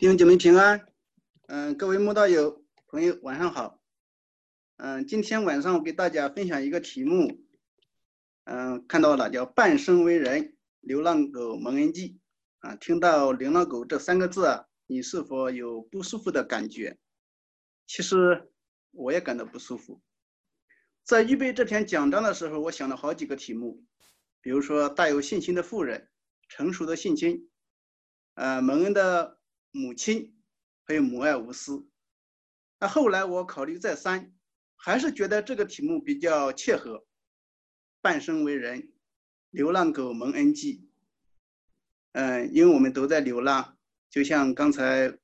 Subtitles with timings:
[0.00, 0.88] 弟兄姐妹平安，
[1.48, 3.82] 嗯，各位慕道友朋友晚上好，
[4.78, 7.44] 嗯，今天晚上我给大家分享一个题目，
[8.44, 12.18] 嗯，看到了叫“半生为人，流浪狗蒙恩记”，
[12.60, 16.98] 啊，听到“流浪狗”这三个字啊，你是否有不舒服的感觉？
[17.86, 18.50] 其实
[18.92, 20.00] 我也感到不舒服。
[21.04, 23.84] 在预备这篇讲章的时候，我想了好几个题目，
[24.40, 26.08] 比如说带有信心的妇人，
[26.48, 27.50] 成熟的性情，
[28.32, 29.38] 呃，蒙恩的。
[29.72, 30.36] 母亲
[30.84, 31.88] 还有母爱无私，
[32.80, 34.32] 那后来我考虑再三，
[34.76, 37.06] 还是觉得这个题目比较切合。
[38.00, 38.92] 半生为人，
[39.50, 40.88] 流浪狗蒙恩记。
[42.12, 45.16] 嗯，因为我们都在流浪，就像刚才，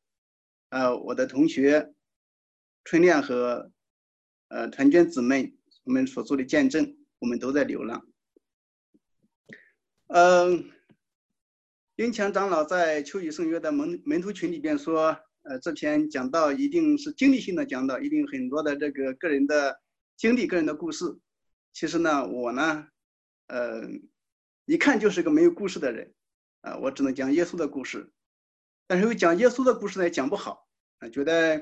[0.68, 1.94] 呃，我的同学
[2.84, 3.72] 春亮和
[4.48, 8.06] 呃团娟姊妹我们所做的见证，我们都在流浪。
[10.08, 10.75] 嗯。
[11.96, 19.80] 林强长老在秋雨圣约的门门徒群里边说：“呃，这篇讲道一定是经历性的讲道，一定很多的这个个人的
[20.14, 21.06] 经历、个人的故事。
[21.72, 22.86] 其实呢，我呢，
[23.46, 23.88] 呃，
[24.66, 26.12] 一看就是个没有故事的人，
[26.60, 28.12] 啊，我只能讲耶稣的故事。
[28.86, 31.58] 但是又讲耶稣的故事呢，讲不好，啊，觉得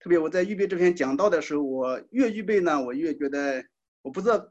[0.00, 3.62] 特别我在预备这篇讲道的时候，我越预备呢，我越觉得
[4.00, 4.50] 我不知道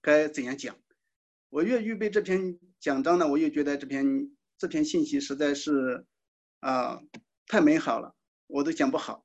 [0.00, 0.76] 该怎样讲。
[1.48, 6.04] 我越预备这篇讲章呢，我越觉得这篇。”这篇信息实在是，
[6.58, 7.00] 啊，
[7.46, 8.16] 太美好了，
[8.48, 9.24] 我都讲不好。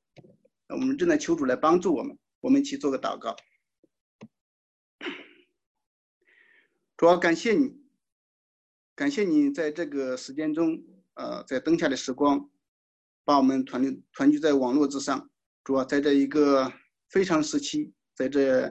[0.67, 3.35] 我们正在求主来帮助我们，我们一起做个祷告。
[6.95, 7.81] 主要感谢你，
[8.93, 10.83] 感谢你在这个时间中，
[11.15, 12.51] 呃，在灯下的时光，
[13.25, 15.31] 把我们团团聚在网络之上。
[15.63, 16.71] 主要在这一个
[17.09, 18.67] 非常时期，在这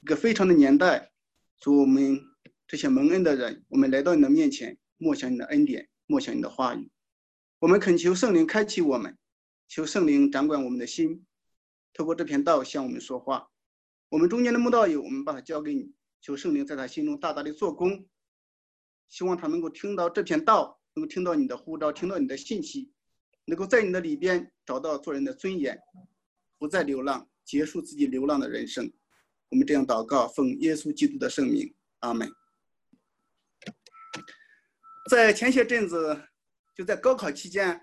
[0.00, 1.12] 一个非常的年代，
[1.60, 2.20] 祝我们
[2.66, 5.88] 这些蒙恩的人，我们来到你的面前，默想你的恩典。
[6.10, 6.90] 默想你的话语，
[7.60, 9.16] 我们恳求圣灵开启我们，
[9.68, 11.24] 求圣灵掌管我们的心，
[11.92, 13.48] 透过这篇道向我们说话。
[14.08, 18.08] 我们中间的慕道友，我们把它交给你，求圣灵在他心中大大的做工，
[19.08, 22.90] 希望他能够听到这篇道，能够听到你的呼召，听到你的信息，
[23.44, 25.80] 能够在你的里边找到做人的尊严，
[26.58, 28.92] 不再流浪，结束自己流浪的人生。
[29.50, 32.39] 我们这样祷告，奉耶稣基督的圣名，阿门。
[35.10, 36.22] 在前些阵子，
[36.72, 37.80] 就在高考期间，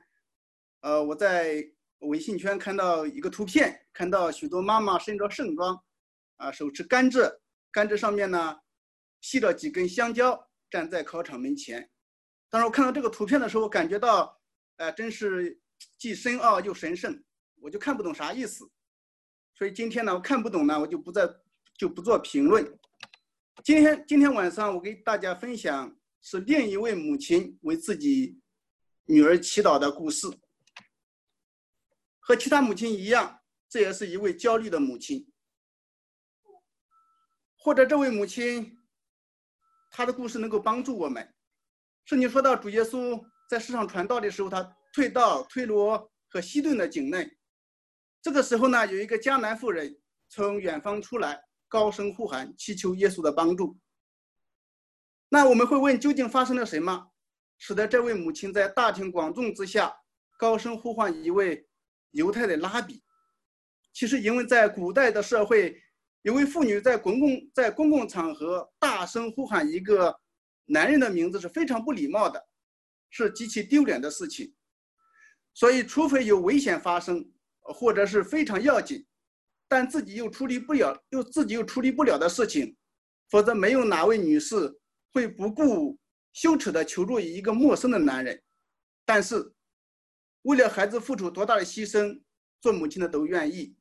[0.79, 1.61] 呃，我在
[1.97, 5.77] 微信圈看到一个图片，看到许多妈妈身着盛装，
[6.37, 7.29] 啊，手持甘蔗，
[7.69, 8.55] 甘蔗上面呢
[9.19, 11.89] 系着几根香蕉，站在考场门前。
[12.49, 14.39] 当时我看到这个图片的时候，感觉到，
[14.77, 15.59] 呃，真是
[15.97, 17.21] 既深奥又神圣，
[17.59, 18.71] 我就看不懂啥意思。
[19.53, 21.27] 所以今天呢，我看不懂呢，我就不再
[21.77, 22.66] 就不做评论。
[23.66, 25.93] 今天今天晚上我给大家分享。
[26.22, 28.39] 是另一位母亲为自己
[29.05, 30.28] 女儿祈祷的故事。
[32.19, 35.31] 和其他母亲一样，这也是一位焦虑的母亲。
[37.57, 38.78] 或者这位母亲，
[39.89, 41.33] 她的故事能够帮助我们。
[42.05, 47.38] 圣经说到主耶稣在世上传道的时候，他退到推罗和西顿的境内。
[48.22, 49.97] 这个时候呢，有一个迦南妇人
[50.28, 53.78] 从远方出来，高声呼喊，祈求耶稣的帮助。
[55.29, 57.11] 那我们会问，究竟发生了什么，
[57.57, 59.93] 使得这位母亲在大庭广众之下
[60.39, 61.67] 高声呼唤一位
[62.11, 63.03] 犹太的拉比？
[63.91, 65.75] 其实，因为在古代的社会，
[66.21, 70.16] 一位妇女在公共在公共场合大声呼喊一个
[70.66, 72.41] 男人的名字是非常不礼貌的，
[73.09, 74.55] 是极其丢脸的事情。
[75.53, 77.29] 所以，除非有危险发生，
[77.59, 79.05] 或者是非常要紧，
[79.67, 82.77] 但自己又处理不了又自己又处理不了的事情，
[83.29, 84.79] 否则没有哪位女士。
[85.17, 86.00] 会不顾
[86.31, 88.39] 羞耻的求助于一个陌生的男人，
[89.03, 89.51] 但是
[90.44, 92.22] 为了孩子付出多大的牺牲，
[92.61, 93.75] 做母亲的都愿意，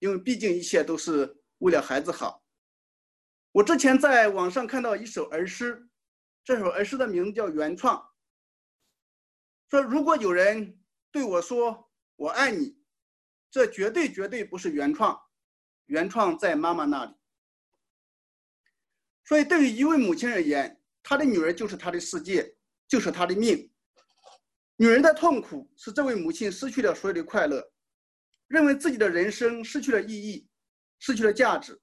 [0.00, 2.44] 因为毕竟一切都是为了孩子好。
[3.52, 5.88] 我之前在网上看到一首儿诗，
[6.42, 7.96] 这首儿诗的名字叫《原创》，
[9.70, 10.76] 说如果有人
[11.12, 12.76] 对我说“我爱你”，
[13.48, 15.16] 这绝对绝对不是原创，
[15.86, 17.14] 原创在妈妈那里。
[19.26, 22.54] 所以，对于一位母亲而言，她的女儿就是她的世界，
[22.86, 23.70] 就是她的命。
[24.76, 27.72] 女人的痛苦使这位母亲失去了所有的快乐，
[28.48, 30.46] 认为自己的人生失去了意义，
[30.98, 31.80] 失去了价值。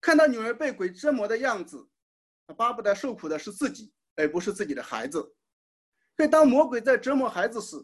[0.00, 1.88] 看到女儿被鬼折磨的样子，
[2.56, 5.18] 巴不得受苦的是自己，而不是自己的孩子。
[6.16, 7.76] 所以，当魔鬼在折磨孩子时，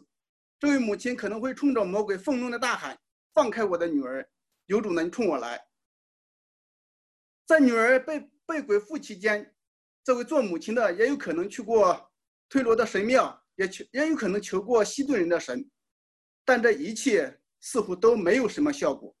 [0.59, 2.97] 这位母亲可能会冲着魔鬼愤怒的大喊
[3.35, 4.25] ：“放开我的女儿！
[4.67, 5.61] 有主能冲我来！”
[7.45, 8.31] 在女儿被。
[8.51, 9.55] 被鬼附期间，
[10.03, 12.11] 这位做母亲的也有可能去过
[12.49, 15.71] 推罗的神庙，也求也有可能求过西顿人的神。
[16.43, 19.15] 但这一切似乎都没有什么效果。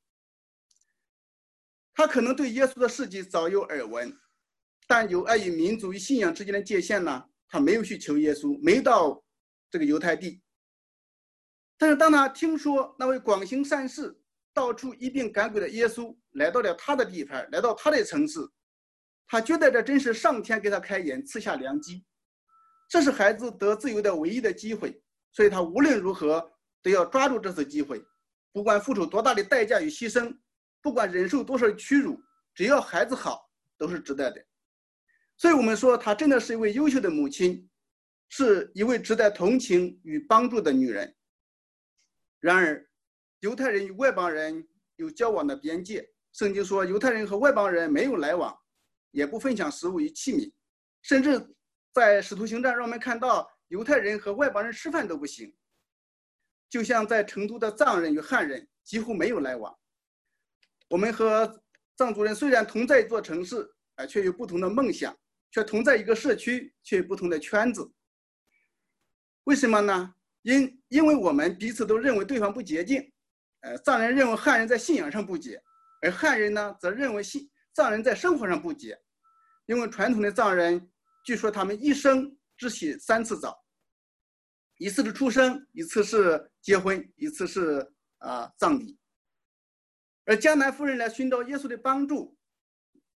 [1.93, 4.13] 他可能对耶稣的事迹早有耳闻，
[4.85, 9.23] 但有碍于民族与信仰之间的界限呢，他没有去求耶稣，没到
[9.69, 10.41] 这个犹太地。
[11.77, 14.19] 但是当他听说那位广行善事、
[14.53, 18.39] 到处一并赶鬼的耶稣来到了他的地盘，来到他的城市，
[19.31, 22.03] 他觉得这真是上天给他开眼，赐下良机。
[22.89, 25.01] 这是孩子得自由的唯一的机会，
[25.31, 26.51] 所以他无论如何
[26.83, 28.03] 都要抓住这次机会，
[28.51, 30.37] 不管付出多大的代价与牺牲，
[30.81, 32.21] 不管忍受多少屈辱，
[32.53, 34.45] 只要孩子好，都是值得的。
[35.37, 37.69] 所以，我们说她真的是一位优秀的母亲，
[38.27, 41.15] 是一位值得同情与帮助的女人。
[42.41, 42.85] 然而，
[43.39, 44.67] 犹太人与外邦人
[44.97, 48.53] 有交往的边界，圣经说犹太人和外邦人没有来往，
[49.11, 50.51] 也不分享食物与器皿，
[51.01, 51.55] 甚至。
[51.93, 55.53] 在使徒行传，让我们看到犹太人和外邦人吃饭都不行，
[56.69, 59.77] 就像在成都的藏人与汉人几乎没有来往。
[60.87, 61.61] 我们和
[61.97, 65.13] 藏族人虽然同在一座城市，啊，却有不同的梦想；
[65.51, 67.91] 却同在一个社区，却有不同的圈子。
[69.43, 70.15] 为什么呢？
[70.43, 73.11] 因因为我们彼此都认为对方不洁净。
[73.59, 75.61] 呃，藏人认为汉人在信仰上不洁，
[76.01, 78.99] 而汉人呢，则认为信藏人在生活上不洁。
[79.67, 80.87] 因为传统的藏人。
[81.23, 83.63] 据说他们一生只洗三次澡，
[84.77, 88.97] 一次是出生，一次是结婚，一次是啊葬礼。
[90.25, 92.35] 而迦南夫人来寻找耶稣的帮助，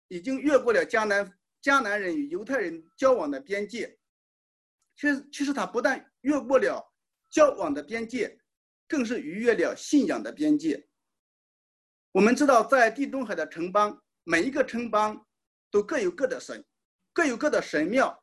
[0.08, 3.98] 已经越过了迦南迦南人与犹太人交往的边界。
[4.96, 6.94] 其实，其实他不但越过了
[7.32, 8.40] 交往的边界，
[8.88, 10.88] 更是逾越了信仰的边界。
[12.12, 15.26] 我们知道，在地中海的城邦，每一个城邦
[15.72, 16.64] 都各有各的神。
[17.14, 18.22] 各有各的神庙，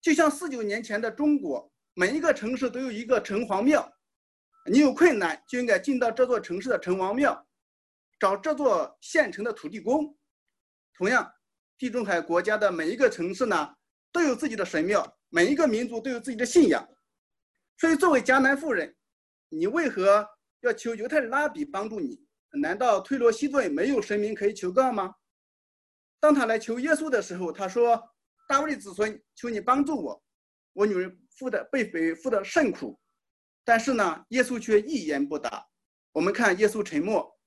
[0.00, 3.88] 就像四九年前的中国，每一个城市都有一个城隍庙。
[4.66, 7.46] 你有困难就应该进到这座城市的城隍庙，
[8.18, 10.18] 找这座县城的土地公。
[10.94, 11.32] 同样，
[11.78, 13.72] 地中海国家的每一个城市呢，
[14.10, 16.84] 都有自己的神庙，每一个民族都有自己的信仰。
[17.78, 18.92] 所以，作为迦南妇人，
[19.48, 20.28] 你为何
[20.62, 22.20] 要求犹太人拉比帮助你？
[22.60, 25.14] 难道推罗西顿没有神明可以求告吗？
[26.20, 28.00] 当他来求耶稣的时候，他说
[28.48, 30.22] ：“大卫子孙，求你帮助我，
[30.72, 33.00] 我女儿负的被匪负的甚苦。”
[33.64, 35.68] 但是呢，耶稣却一言不答。
[36.12, 37.38] 我们看耶稣沉默。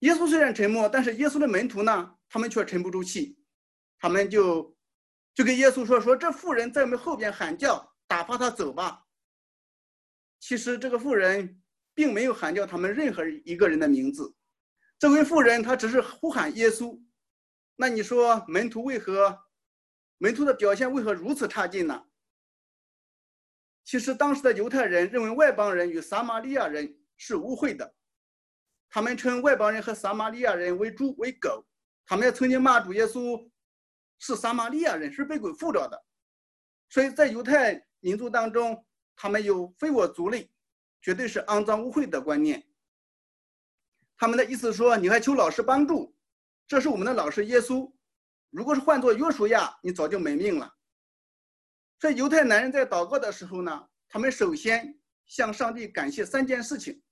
[0.00, 3.38] 耶稣虽然沉默，但是耶稣的门徒呢，他们却沉不住气，
[3.98, 4.76] 他们就
[5.32, 9.04] 就跟耶稣说：“说这妇人在我们后边喊叫，打发他走吧。”
[10.40, 11.62] 其实这个妇人
[11.96, 14.36] 并没有喊叫他们任何一个人的名字。
[14.98, 17.02] 这位妇人，她只是呼喊耶稣，
[17.74, 19.36] 那你说门徒为何，
[20.18, 22.04] 门徒的表现为何如此差劲呢？
[23.82, 27.94] 其实当时的犹太人认为外邦人与撒玛利亚人是污秽的，
[28.90, 31.66] 他们称外邦人和撒玛利亚人为猪为狗，
[32.04, 33.50] 他们也曾经骂主耶稣
[34.18, 36.04] 是撒玛利亚人，是被鬼附着的，
[36.90, 38.84] 所以在犹太民族当中，
[39.14, 40.50] 他们有非我族类，
[41.00, 42.66] 绝对是肮脏污秽的观念。
[44.16, 46.16] 他们的意思说：“你还求老师帮助？
[46.66, 47.92] 这是我们的老师耶稣。
[48.50, 50.74] 如果是换做约书亚，你早就没命了。”
[52.00, 57.02] 所以犹太男人在祷告的时候呢，他们首先向上帝感谢三件事情。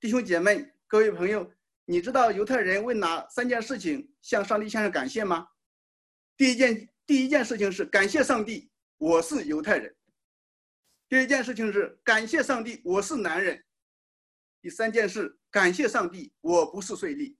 [0.00, 1.50] 弟兄姐妹、各位朋友，
[1.84, 5.48] 你知道犹太人为哪三件事情向上帝先生感谢吗？
[6.36, 9.92] 第一件，第一件事情是感谢上帝，我是犹太人；
[11.14, 13.56] 第一件事情是感谢上帝，我是男人；
[14.60, 15.38] 第三件事。
[15.48, 17.36] 感谢上帝，我不是税吏。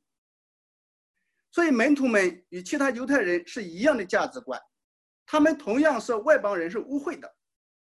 [1.50, 4.62] 所以门徒们与其他犹太人是一样的价值观，
[5.26, 7.34] 他们同样是外邦人，是污秽的，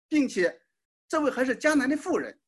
[0.09, 0.63] 并且
[1.07, 2.39] 这位还是迦南的妇人，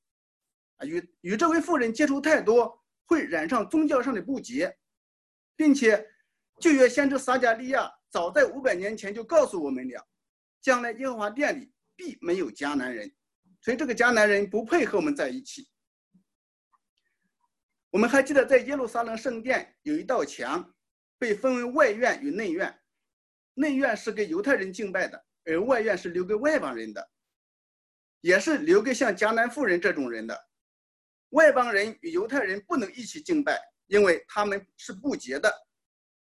[0.84, 4.76] 与与这位妇人接触太多会染上宗教上的不洁，
[5.56, 6.04] 并且
[6.60, 10.04] 旧约先知撒迦利亚早在五百年前就告诉我们了，
[10.62, 13.16] 将来耶和华殿里必没有迦南人，
[13.66, 15.68] 所以这个迦南人不配和我们在一起。
[17.90, 20.72] 我们还记得，在耶路撒冷圣殿有一道墙，
[21.18, 22.80] 被分为外院与内院。
[23.56, 27.10] 内院是给犹太人敬拜的，而外院是留给外邦人的，
[28.22, 30.40] 也是留给像迦南妇人这种人的。
[31.30, 35.52] 外邦人与犹太人不能一起敬拜，因为他们是不洁的，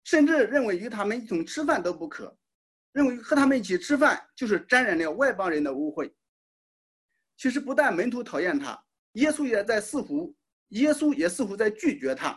[0.05, 2.39] 甚至认为与他们一同吃饭都不可，
[2.93, 6.15] 认为和他们一起吃饭就是沾染了外邦人的污秽。
[7.37, 10.35] 其实不但门徒讨厌他，耶稣也在似乎。
[10.71, 12.37] 耶稣也似乎在拒绝他。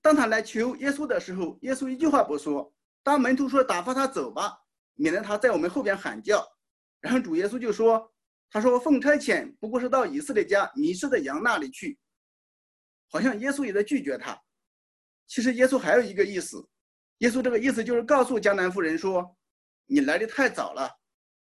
[0.00, 2.72] 当他来求耶稣的时候，耶稣一句话不说。
[3.02, 4.56] 当门徒说打发他走吧，
[4.94, 6.46] 免得他在我们后边喊叫。
[7.00, 8.10] 然后主耶稣就说
[8.50, 11.98] ：“他说：“奉差遣不过是到以色列家迷失的羊那里去。”
[13.10, 14.40] 好像耶稣也在拒绝他。
[15.26, 16.66] 其实耶稣还有一个意思，
[17.18, 19.36] 耶稣这个意思就是告诉迦南妇人说
[19.84, 20.90] ：“你来的太早了，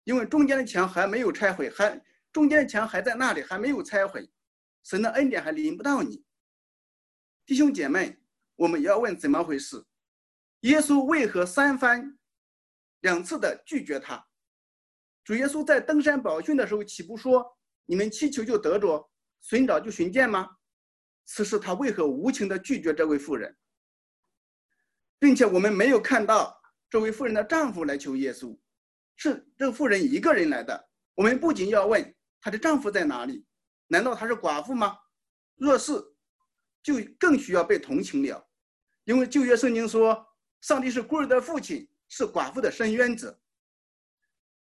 [0.04, 2.00] 因为中间的墙还没有拆毁，还
[2.36, 4.30] 中间墙还在那里，还没有拆毁，
[4.84, 6.22] 神的恩典还临不到你。”
[7.48, 8.20] 弟兄姐妹，
[8.58, 9.86] 我们要问怎么回事？
[10.60, 12.20] 耶稣为何三番、
[13.00, 14.28] 两次的拒绝他？
[15.24, 20.58] 主耶稣在登山宝训的时候，岂不说：“你们祈求就得着，寻找就寻见吗？”
[21.24, 23.56] 此时他为何无情的拒绝这位妇人，
[25.18, 28.60] 并且我们没有看到这位妇人的丈夫来求耶稣，
[29.16, 30.90] 是这个妇人一个人来的。
[31.14, 32.14] 我们不仅要问
[32.46, 33.44] 她的丈夫在哪里，
[33.88, 34.96] 难道她是寡妇吗？
[35.56, 35.94] 若是，
[36.84, 38.48] 就更需要被同情了，
[39.06, 40.24] 因为旧约圣经说，
[40.62, 43.42] 上帝是孤儿的父亲，是寡妇的伸冤者。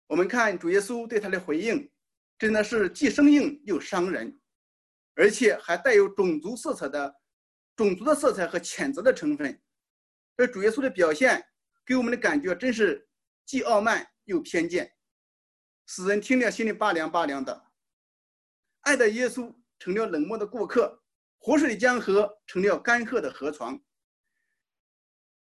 [0.05, 1.91] 我们看主耶稣对他的回应，
[2.37, 4.39] 真的是既生硬又伤人。
[5.15, 7.15] 而且还带有种族色彩的、
[7.75, 9.59] 种族的色彩和谴责的成分，
[10.37, 11.43] 这主耶稣的表现
[11.83, 13.09] 给我们的感觉真是
[13.43, 14.93] 既傲慢又偏见，
[15.87, 17.70] 使人听了心里拔凉拔凉的。
[18.81, 21.01] 爱的耶稣成了冷漠的过客，
[21.37, 23.79] 活水的江河成了干涸的河床，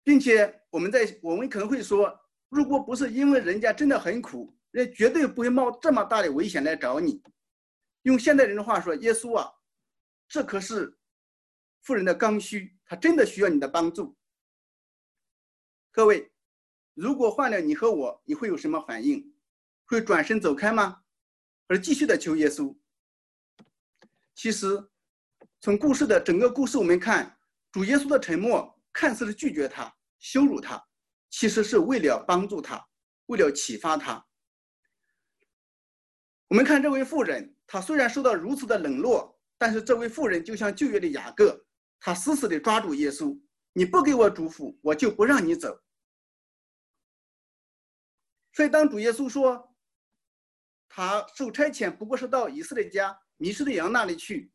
[0.03, 2.19] 并且我们在我们可能会说，
[2.49, 7.21] 如果不是因为人家真的很苦，人绝对不会冒这么大的危险来找你。
[8.03, 9.51] 用现代人的话说，耶稣啊，
[10.29, 10.97] 这可是
[11.81, 14.15] 富人的刚需，他真的需要你的帮助。
[15.91, 16.31] 各位，
[16.93, 19.33] 如果换了你和我，你会有什么反应？
[19.85, 21.03] 会转身走开吗？
[21.67, 22.77] 而继续的求耶稣？
[24.37, 24.87] 其实，
[25.59, 27.39] 从故事的整个故事我们看，
[27.71, 30.87] 主耶稣的沉默看似是拒绝他、羞辱他，
[31.31, 32.87] 其实是为了帮助他，
[33.25, 34.23] 为了启发他。
[36.49, 37.55] 我们看这位妇人。
[37.65, 41.65] 她虽然受到如此的冷落，但是这位妇人就像旧约的雅各，
[41.99, 43.37] 他死死地抓住耶稣。
[43.73, 45.81] 你不给我祝福，我就不让你走。
[48.53, 49.75] 所以当主耶稣说，
[50.87, 54.51] 他受差遣不过是到以色列家迷失的羊那里去，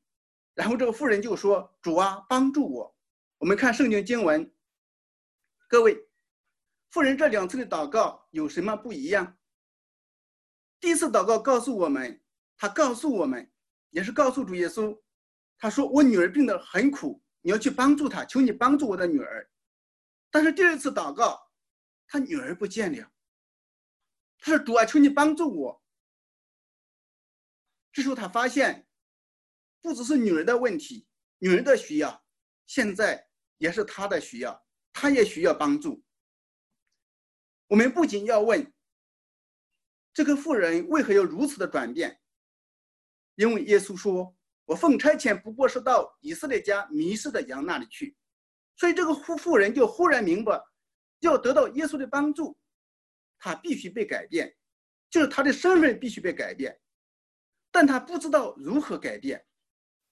[0.55, 2.97] 然后这个妇人就说：“主啊，帮助我。”
[3.39, 4.53] 我们看圣经经文，
[5.69, 6.09] 各位，
[6.91, 9.37] 妇人这两次的祷告有什么不一样？
[10.79, 12.21] 第一次祷告告诉我们。
[12.59, 13.51] 他告诉我们，
[13.91, 14.97] 也是告诉主耶稣，
[15.59, 19.51] 他说：“我女儿病得很苦，你要去帮助她，求你帮助我的女儿。”
[20.31, 21.51] 但是第二次祷告，
[22.07, 23.11] 他女儿不见了。
[24.39, 25.82] 他说：“主啊，求你帮助我。”
[27.92, 28.87] 这时候他发现，
[29.80, 31.06] 不只是女人的问题，
[31.38, 32.25] 女人的需要，
[32.66, 36.02] 现在也是他的需要，他也需要帮助。
[37.68, 38.72] 我们不仅要问，
[40.12, 42.20] 这个妇人为何要如此的转变？
[43.37, 48.14] 因为耶稣说：“我奉差遣不过是到以色列家迷失的羊那里去。”
[48.76, 50.62] 所以这个妇妇人就忽然明白，
[51.20, 52.58] 要得到耶稣的帮助，
[53.38, 54.54] 他必须被改变，
[55.08, 56.78] 就是他的身份必须被改变。
[57.73, 59.45] 但他不知道如何改变，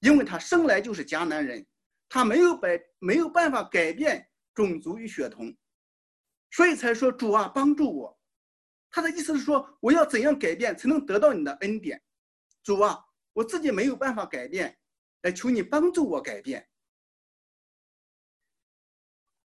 [0.01, 1.65] 因为他生来就是迦南人，
[2.09, 5.57] 他没有百没有办法改变种族与血统，
[6.51, 8.21] 所以才说：“主啊，帮助我。”
[8.91, 12.03] 他的意思是说：“我要怎样改变才能得到你的恩典？”
[12.65, 13.05] 主啊。
[13.33, 14.77] 我自己没有办法改变，
[15.23, 16.69] 来求你帮助我改变。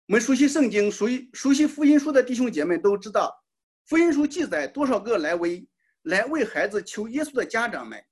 [0.08, 3.44] 我们熟悉圣经、熟悉熟悉福音书的弟兄姐妹都知道，
[3.86, 5.68] 福音书记载多少个来为
[6.04, 8.04] 来为孩子求耶稣的家长们，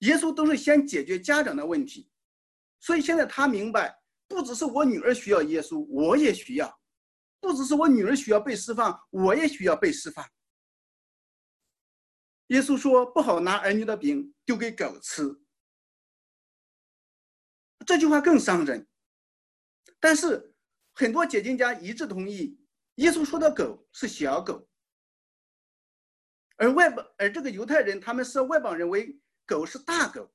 [0.00, 2.10] 耶稣都是先解决家长的问题。
[2.80, 6.68] 所以现在他明白，不只是我女儿需要耶稣，我也需要；
[7.40, 10.24] 不只是我女儿需要被释放，我也需要被释放。
[12.48, 15.38] 耶稣说：“不好拿儿女的饼丢给狗吃。”
[17.84, 18.86] 这句话更伤人。
[20.00, 20.54] 但是
[20.94, 22.58] 很多解经家一致同意，
[22.94, 24.66] 耶稣说的狗是小狗，
[26.58, 30.30] 而外邦而这个犹太人他们视外邦人为狗是大狗，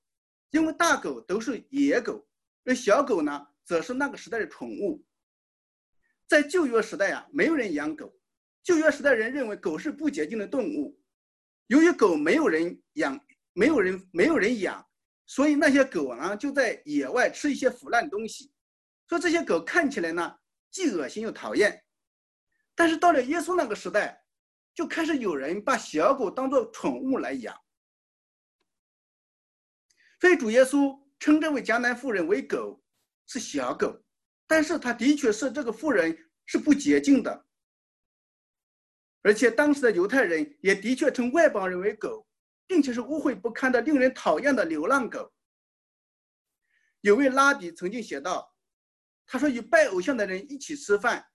[0.50, 2.26] 因为大狗都是野狗，
[2.64, 5.06] 而小狗呢，则是那个时代的宠物。
[6.26, 8.18] 在旧约时代啊，没有人养狗，
[8.64, 10.98] 旧约时代人认为狗是不洁净的动物。
[11.68, 13.20] 由于狗没有人养，
[13.52, 14.84] 没有人没有人养，
[15.26, 18.52] 所以那些狗呢就在野外吃一些腐烂东西。
[19.10, 20.38] 说这些狗看起来呢
[20.72, 21.84] 既恶心又讨厌。
[22.74, 24.23] 但是到了耶稣那个时代，
[24.74, 27.56] 就开始有人把小狗当做宠物来养。
[30.20, 32.82] 所以主耶稣称这位迦南妇人为狗，
[33.28, 34.04] 是小狗，
[34.48, 37.46] 但是他的确是这个妇人是不洁净的。
[39.22, 42.28] 而且当时的犹太人也的确称外邦人为狗，
[42.68, 45.34] 并且是污秽不堪的、令人讨厌的流浪狗。
[47.02, 48.54] 有位拉比曾经写道
[49.28, 51.26] ：“他说，与拜偶像的人一起吃饭，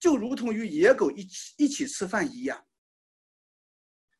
[0.00, 2.66] 就如同与野狗一起一起吃饭一样。”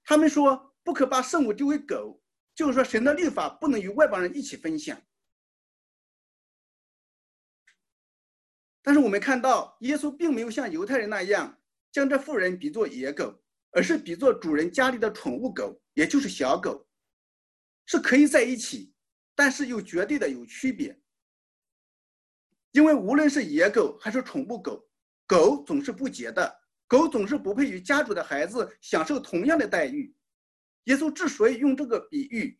[0.05, 2.23] 他们说：“不可把圣物丢给狗。”
[2.55, 5.01] 就是说，神的律法不能与外邦人一起分享。
[8.83, 16.87] 但是我们看到，耶稣并没有像犹太人那样将这妇人比作野狗，而是比作主人家里的宠物狗，也就是小狗，
[17.87, 18.93] 是可以在一起，
[19.35, 21.01] 但是又绝对的有区别。
[22.73, 24.90] 因为无论是野狗还是宠物狗，
[25.31, 30.13] 狗总是不洁的，狗总是不配与家主的孩子享受同样的待遇。
[30.87, 32.59] 耶稣之所以用这个比喻，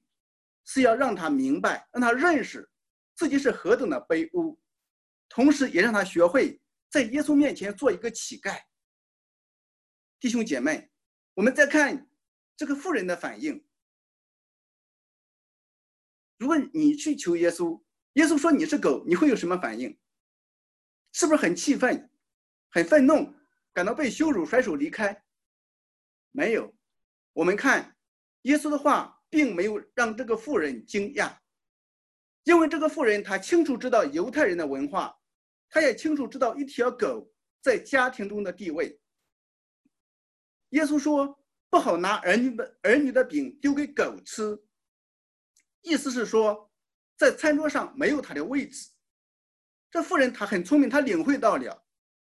[0.65, 2.71] 是要让他明白，让他认识
[3.17, 4.57] 自己是何等的卑污，
[5.29, 8.63] 同时也让他学会在耶稣面前做一个乞丐。
[10.21, 10.93] 弟兄姐妹，
[11.35, 12.09] 我们再看
[12.57, 13.67] 这个妇人的反应。
[16.39, 19.99] 如果你去求耶稣，耶稣说你是狗，你会有什么反应？
[21.13, 22.10] 是不是很气愤、
[22.71, 23.35] 很愤怒，
[23.73, 25.25] 感到被羞辱，甩手离开？
[26.31, 26.75] 没有，
[27.33, 27.97] 我们看。
[28.43, 31.37] 耶稣的话并没有让这个妇人惊讶，
[32.45, 35.15] 因为这个妇人她清楚知道犹太人的文化，
[35.69, 38.99] 她也清楚知道一条狗在家庭中的地位。
[40.71, 44.59] 耶稣说：“不好拿儿女的儿女的饼丢给狗吃。”
[45.83, 46.73] 意思是说，
[47.19, 48.89] 在餐桌上没有他的位置。
[49.91, 51.85] 这妇人她很聪明，她领会到了。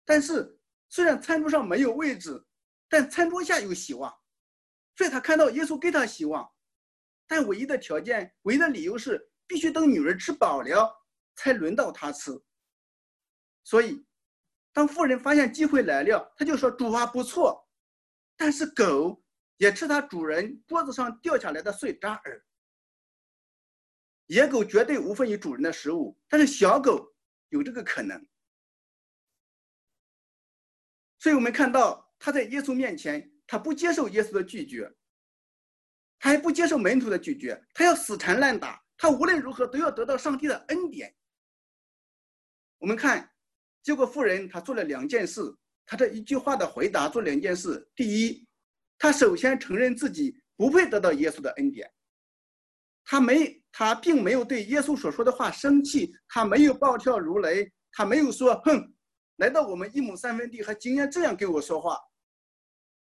[0.09, 2.43] 但是虽然餐桌上没有位置，
[2.87, 4.11] 但餐桌下有希望。
[4.95, 6.51] 所以他看到耶稣给他希望，
[7.27, 10.91] 但唯一的条件、唯一的理由是必须等女儿吃饱了，
[11.35, 12.31] 才轮到他吃。
[13.63, 14.03] 所以，
[14.73, 17.69] 当富人发现机会来了，他就说：“主啊，不错。”
[18.35, 19.23] 但是狗
[19.57, 22.43] 也吃它主人桌子上掉下来的碎渣儿。
[24.25, 27.15] 野狗绝对无分于主人的食物，但是小狗
[27.49, 28.27] 有这个可能。
[31.19, 33.31] 所以我们看到他在耶稣面前。
[33.51, 34.87] 他不接受耶稣的拒绝，
[36.19, 41.11] 他还不接受门徒的拒绝，他要死缠烂打，他无论如何都要得到上帝的恩典。
[42.77, 43.27] 我们看，
[43.81, 45.41] 结果妇人她做了两件事，
[45.83, 47.89] 她这一句话的回答做两件事。
[47.95, 48.47] 第一，
[48.99, 51.91] 她首先承认自己不配得到耶稣的恩典，
[53.03, 58.93] 他没，他并没有对耶稣所说的话生气，他没有暴跳如雷，他没有说哼，
[59.39, 61.97] 来到我们一亩三分地还竟然这样跟我说话。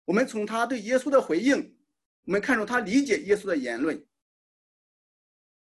[0.05, 1.75] 我们从他对耶稣的回应，
[2.25, 4.05] 我们看出他理解耶稣的言论。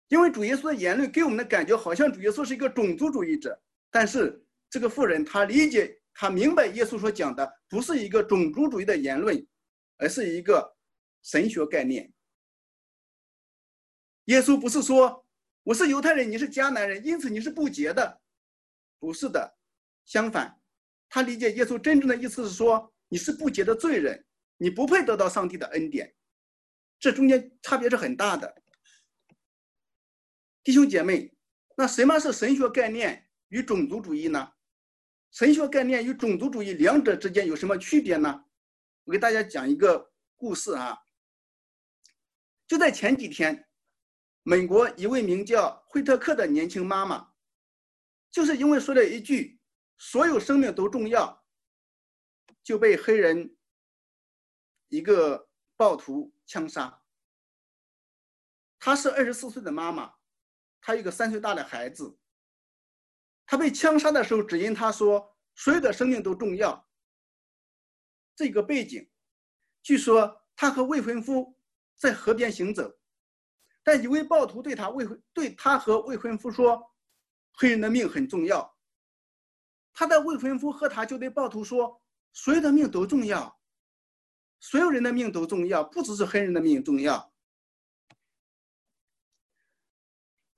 [0.07, 9.45] 因为主耶稣的言论给我们的感觉好像主耶稣是一个种族主义者，但是这个妇人她理解，她明白耶稣所讲的不是一个种族主义的言论，
[9.97, 10.75] 而是一个
[11.21, 12.11] 神学概念。
[14.25, 15.25] 耶稣不是说
[15.63, 18.21] 我是犹太人，你是迦南人，因此你是不洁的，
[18.97, 19.56] 不是的，
[20.07, 20.59] 相反，
[21.07, 24.23] 他理解耶稣真正的意思是说你是不洁的罪人。
[24.59, 26.15] 你不配得到上帝的恩典，
[26.97, 28.63] 这中间差别是很大的。
[30.63, 31.31] 弟兄姐妹，
[31.75, 34.53] 那什么是神学概念与种族主义呢？
[35.29, 38.45] 神学概念与种族主义两者之间有什么区别呢？
[39.03, 40.97] 我给大家讲一个故事啊。
[42.67, 43.67] 就在前几天，
[44.41, 47.29] 美国一位名叫惠特克的年轻妈妈，
[48.31, 49.56] 就是因为说了一句
[49.97, 51.45] “所有生命都重要”，
[52.63, 53.53] 就被黑人。
[54.89, 57.03] 一个暴徒枪杀。
[58.79, 60.13] 她是二十四岁的妈妈，
[60.79, 62.17] 她有个三岁大的孩子。
[63.45, 66.89] 她被枪杀的时候，只因她说所有的生命都重要。
[68.33, 69.09] 这个背景，
[69.83, 71.59] 据说她和未婚夫
[71.97, 72.97] 在河边行走，
[73.83, 76.95] 但一位暴徒对她未婚对她和未婚夫说
[77.59, 78.73] ：“黑人的命很重要。”
[79.99, 81.99] 她的未婚夫和她就对暴徒说
[82.31, 83.59] ：“所有的命都重要。”
[84.61, 87.33] 所有人的命都重要，不只是黑人的命重要。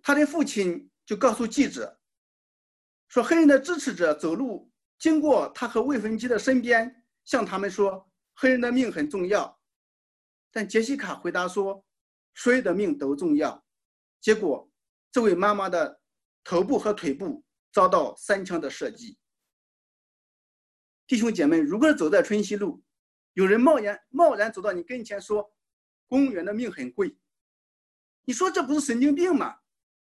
[0.02, 2.02] 他的父亲就告诉记者
[3.08, 9.58] 说：“黑人的支持者走路经过他和未婚妻的身边，向他们说黑人的命很重要。”
[10.52, 11.86] 但杰西卡回答说
[12.36, 13.66] ：“所有的命都重要。”
[14.20, 14.70] 结果，
[15.14, 16.02] 这位妈妈的
[16.44, 19.18] 头部和腿部遭到三枪的射击。
[21.10, 22.84] 弟兄姐妹，如果走在春熙路，
[23.34, 25.52] 有人贸然贸然走到你跟前说
[26.08, 27.18] ：“公务员的命很贵。”
[28.26, 29.62] 你说这不是神经病吗？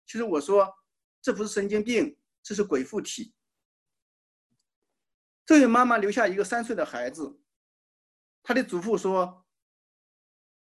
[0.04, 0.74] 其实我说
[1.22, 3.32] 这不是神经病，这是鬼附体。
[5.46, 7.40] 这位妈妈留下一个三岁的孩子，
[8.42, 9.46] 她的祖父说：“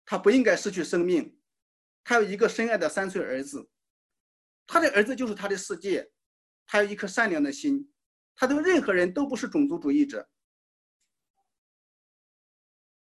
[0.05, 1.41] 他不应该失去生命。
[2.05, 3.71] 他有一个深爱的三岁儿子，
[4.67, 6.13] 他的儿子就是他的世界。
[6.67, 7.91] 他有一颗善良的心，
[8.35, 10.29] 他对任何人都不是种族主义者。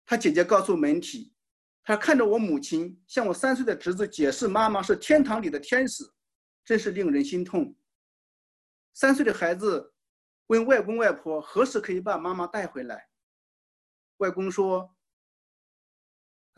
[0.05, 1.33] 他姐姐告诉媒体，
[1.83, 6.03] 他看着我母亲向我三岁的侄子解释妈妈是天堂里的天使，
[6.65, 7.73] 真是令人心痛。
[8.93, 9.93] 三岁的孩子
[10.47, 13.07] 问外公外婆何时可以把妈妈带回来，
[14.17, 14.93] 外公说，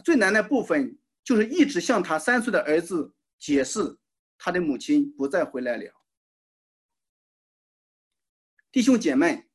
[0.03, 3.99] 最难的部分就是一直向他三岁的儿子解释
[4.35, 6.02] 他的母亲不再回来了。
[8.73, 9.47] 弟兄姐妹，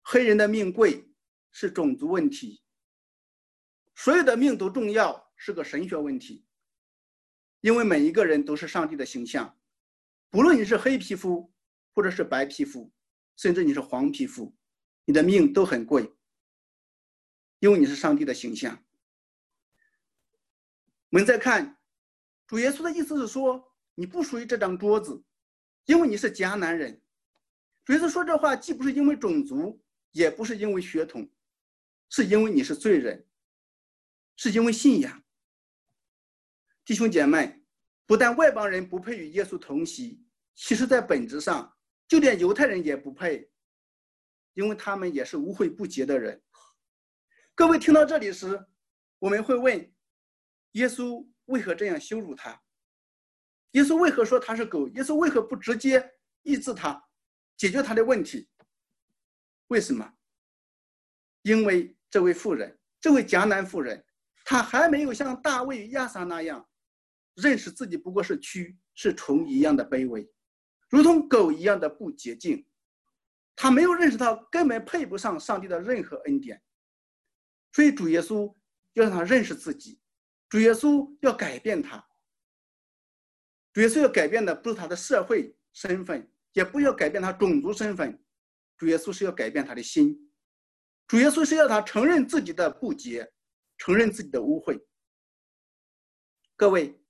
[0.00, 1.12] 黑人的命贵
[1.50, 2.62] 是种族问题，
[3.94, 6.46] 所有的命都重要是个神学问题。
[7.60, 9.60] 因为每一个人都是上帝的形象，
[10.30, 11.52] 不论你是黑皮肤，
[11.92, 12.90] 或者是白皮肤，
[13.36, 14.56] 甚至你是黄皮肤，
[15.04, 16.10] 你的命都很贵，
[17.58, 18.82] 因为你是上帝的形象。
[21.10, 21.78] 我们再看，
[22.46, 25.22] 主耶稣的意思是说，你不属于这张桌子，
[25.84, 26.99] 因为你是迦南人。
[27.90, 31.28] 耶稣说这话，既不是因为种族，也不是因为血统，
[32.08, 33.26] 是因为你是罪人，
[34.36, 35.24] 是因为信仰。
[36.84, 37.64] 弟兄姐妹，
[38.06, 40.24] 不但外邦人不配与耶稣同席，
[40.54, 41.76] 其实在本质上，
[42.06, 43.50] 就连犹太人也不配，
[44.54, 46.40] 因为他们也是污秽不洁的人。
[47.56, 48.66] 各位听到这里时，
[49.18, 49.92] 我们会问：
[50.72, 52.62] 耶稣为何这样羞辱他？
[53.72, 54.86] 耶稣为何说他是狗？
[54.90, 57.09] 耶稣为何不直接医治他？
[57.60, 58.48] 解决他的问题，
[59.66, 60.14] 为什么？
[61.42, 64.02] 因为这位妇人，这位迦南妇人，
[64.46, 66.66] 她还没有像大卫亚撒那样，
[67.34, 70.26] 认识自己不过是蛆是虫一样的卑微，
[70.88, 72.66] 如同狗一样的不洁净。
[73.54, 76.62] 她没有认识到根本配不上上帝的任何恩典，
[77.72, 78.56] 所以主耶稣
[78.94, 80.00] 要让他认识自己，
[80.48, 82.08] 主耶稣要改变他。
[83.74, 86.29] 主耶稣要改变的不是他的社会身份。
[86.52, 88.22] 也不要改变他种族身份，
[88.76, 90.32] 主耶稣是要改变他的心，
[91.06, 93.32] 主耶稣是要他承认自己的不洁，
[93.78, 94.82] 承认自己的污秽。
[96.56, 97.00] 各位，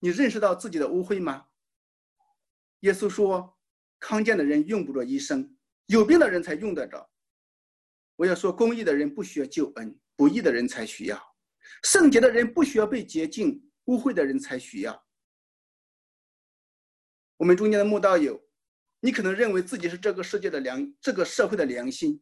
[0.00, 1.46] 你认识到自己的污秽吗？
[2.80, 3.58] 耶稣说，
[3.98, 7.10] 康健的人用不着医生，有病的人才用得着。
[8.16, 11.16] 我要说，公义的人不需要救恩，不义的人才需要；
[11.82, 15.06] 圣洁的人不需要被洁净，污秽的人才需要。
[17.36, 18.45] 我们中间的慕道友。
[19.00, 22.20] 你可能认为自己是这个世界的良，这个社会的良心，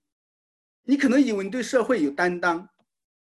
[0.83, 2.69] 你可能以为你对社会有担当，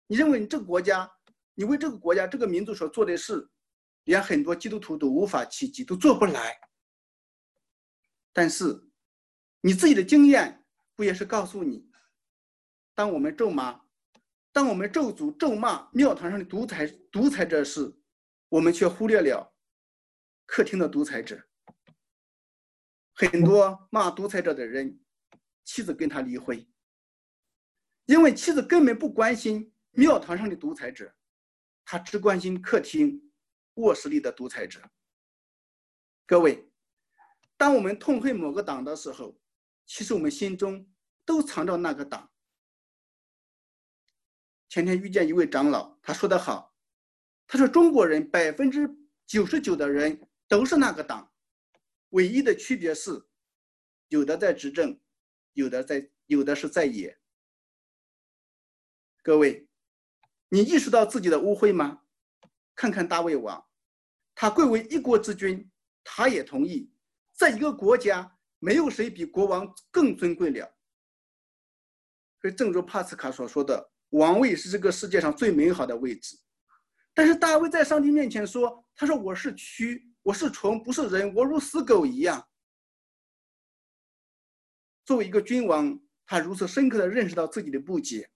[0.08, 1.12] 你认为你这个国家，
[1.56, 3.50] 你为这个国家、这个民族所做的事，
[4.06, 6.58] 连很多基督徒都无法企及，都做不来。
[8.32, 8.88] 但是，
[9.62, 10.64] 你自己的经验
[10.96, 11.90] 不也是告诉你，
[12.94, 13.82] 当我们咒骂，
[14.54, 17.94] 当我们咒诅、咒骂庙堂上的独裁独裁者时，
[18.48, 19.54] 我们却忽略了
[20.46, 21.49] 客厅的独裁者。
[23.28, 24.98] 很多骂独裁者的人，
[25.66, 26.66] 妻子跟他离婚，
[28.06, 31.14] 因为妻子根本不关心庙堂上的独裁者，
[31.84, 33.30] 他只关心客厅、
[33.74, 34.82] 卧室里的独裁者。
[36.26, 36.72] 各位，
[37.58, 39.38] 当我们痛恨某个党的时候，
[39.86, 40.90] 其实我们心中
[41.26, 42.32] 都藏着那个党。
[44.70, 46.74] 前天遇见一位长老，他说得好，
[47.46, 48.90] 他说中国人百分之
[49.26, 51.29] 九十九的人都是那个党。
[52.10, 53.28] 唯一的区别是，
[54.08, 55.00] 有的在执政，
[55.54, 57.20] 有的在，有的是在野。
[59.22, 59.68] 各位，
[60.50, 62.02] 你意识到自己的污秽吗？
[62.76, 63.64] 看看大卫王，
[64.34, 65.70] 他贵为一国之君，
[66.04, 66.92] 他也同意，
[67.38, 70.78] 在一个国家，没有谁比国王更尊贵了。
[72.42, 76.38] 所以，正如帕斯卡所说的，王位是这个世界上最美好的位置。
[77.14, 82.48] 但是大卫在上帝面前说：“他说我是蛆。”我是虫，不是人，我如死狗一样。
[85.06, 88.30] 作为一个君王，他如此深刻的认识到自己的不解。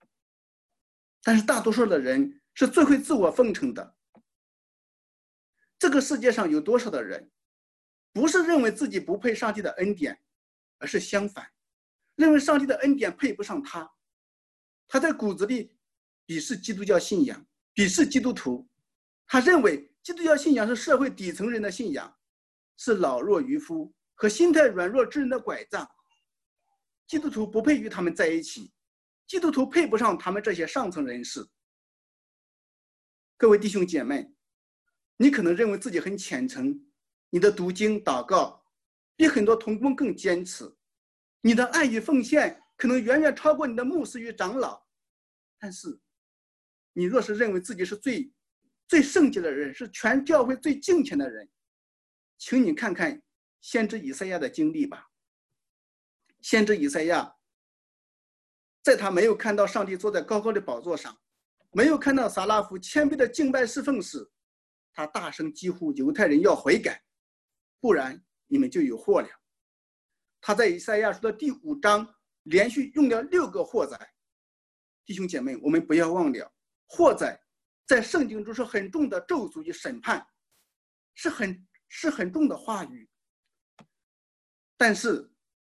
[1.21, 3.95] 但是大多数的人是最会自我奉承的。
[5.77, 7.29] 这个世界上有多少的人，
[8.11, 10.19] 不是认为自己不配上帝的恩典，
[10.79, 11.51] 而是相反，
[12.15, 13.93] 认为上帝的恩典配不上他。
[14.87, 15.77] 他在骨子里
[16.25, 18.67] 鄙视基督教信仰，鄙视基督徒，
[19.27, 19.92] 他认为。
[20.03, 22.13] 基督教信仰是社会底层人的信仰，
[22.75, 25.89] 是老弱渔夫和心态软弱之人的拐杖。
[27.07, 28.73] 基督徒不配与他们在一起，
[29.25, 31.47] 基督徒配不上他们这些上层人士。
[33.37, 34.33] 各位弟兄姐妹，
[35.15, 36.85] 你可能认为自己很虔诚，
[37.29, 38.65] 你的读经祷告
[39.15, 40.75] 比很多同工更坚持，
[41.39, 44.85] 你的爱与奉献可能远远超过你的牧师与长老，
[45.57, 46.01] 但是，
[46.91, 48.32] 你若是认为自己是最
[48.93, 51.49] 最圣洁的人，是全教会最敬虔的人，
[52.37, 53.19] 请你看看
[53.59, 55.09] 先知以赛亚的经历吧。
[56.41, 57.35] 先知以赛亚，
[58.83, 61.19] 在他没有看到上帝坐在高高的宝座上，
[61.71, 64.29] 没有看到撒拉夫谦卑的敬拜侍奉时，
[64.93, 67.03] 他大声疾呼犹太人要悔改，
[67.79, 69.27] 不然你们就有祸了。
[70.39, 72.07] 他在以赛亚书的第五章
[72.43, 73.97] 连续用了六个祸灾。
[75.03, 76.53] 弟兄姐妹，我们不要忘了，
[76.85, 77.42] 祸灾
[77.85, 80.25] 在圣经中是很重的咒诅与审判，
[81.13, 83.09] 是很是很重的话语。
[84.77, 85.31] 但是，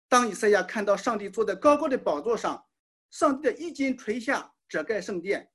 [0.08, 2.66] 当以赛亚看到上帝坐在高高的宝座上，
[3.12, 5.52] 上帝的衣襟垂下遮盖圣殿，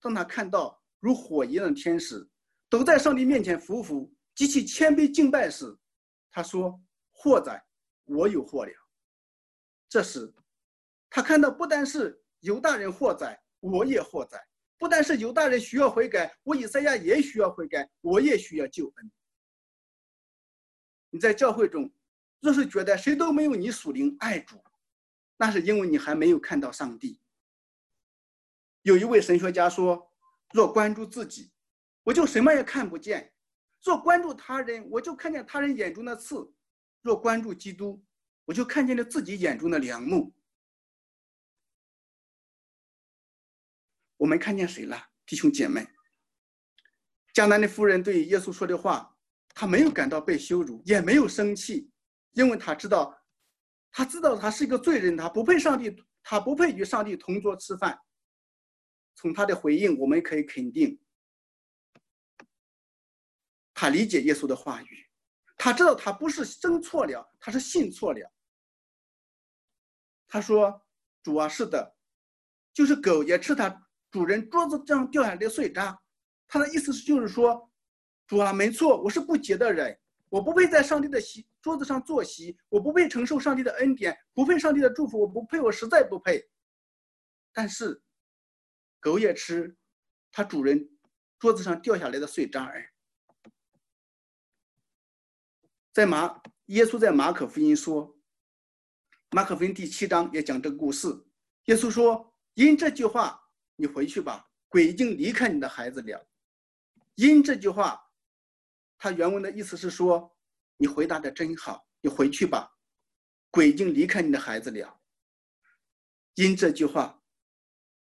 [0.00, 2.28] 当他看到如火一样的天使
[2.68, 5.76] 都在上帝面前匍匐、极其谦卑敬拜时，
[6.30, 6.80] 他说
[7.12, 7.64] ：“祸哉，
[8.04, 8.72] 我有祸了。”
[9.88, 10.34] 这时，
[11.08, 12.22] 他看到不单是。
[12.40, 14.45] 犹大人祸哉，我也祸哉。
[14.78, 19.10] 不但是犹大人需要悔改，我以赛亚也需要悔改，我也需要救恩。
[21.10, 21.90] 你在教会中，
[22.40, 24.62] 若是觉得谁都没有你属灵爱主，
[25.38, 27.18] 那是因为你还没有看到上帝。
[28.82, 30.12] 有一位神学家说
[30.52, 31.50] ：“若关注自己，
[32.02, 33.32] 我就什么也看不见；
[33.82, 36.52] 若关注他人，我就看见他人眼中的刺；
[37.02, 38.04] 若关注基督，
[38.44, 40.32] 我就看见了自己眼中的良木。”
[44.16, 45.86] 我们看见谁了，弟兄姐妹？
[47.34, 49.16] 迦南的夫人对耶稣说的话，
[49.50, 51.90] 他没有感到被羞辱，也没有生气，
[52.32, 53.22] 因为他知道，
[53.92, 58.00] 他知道他是一个罪人，他不配上帝，他不配与上帝同桌吃饭。
[59.14, 60.98] 从他的回应，我们可以肯定，
[63.74, 65.06] 他理解耶稣的话语，
[65.56, 68.32] 他知道他不是生错了，他是信错了。
[70.28, 70.86] 他说
[71.22, 71.96] ：“主啊，是的，
[72.72, 73.82] 就是狗也吃他。”
[74.16, 76.00] 主人桌子上掉下来的碎渣，
[76.48, 77.70] 他的意思是就是说，
[78.26, 79.94] 主啊，没错，我是不洁的人，
[80.30, 86.48] 我不配在上帝的席桌子上坐席，我不配承受上帝的恩典，不配上帝的祝福，我不配，我实在不配。
[87.52, 88.02] 但是，
[89.00, 89.76] 狗也吃
[90.32, 90.88] 它主人
[91.38, 92.90] 桌子上掉下来的碎渣儿。
[95.92, 98.16] 在马耶稣在马可福音说，
[99.32, 101.06] 马可福音第七章也讲这个故事。
[101.66, 103.42] 耶稣说，因这句话。
[103.76, 106.26] 你回去吧，鬼已经离开你的孩子了。
[107.14, 108.00] 因这句话，
[108.98, 110.34] 他原文的意思是说，
[110.78, 112.70] 你回答的真好，你回去吧，
[113.50, 115.00] 鬼已经离开你的孩子了。
[116.34, 117.22] 因这句话，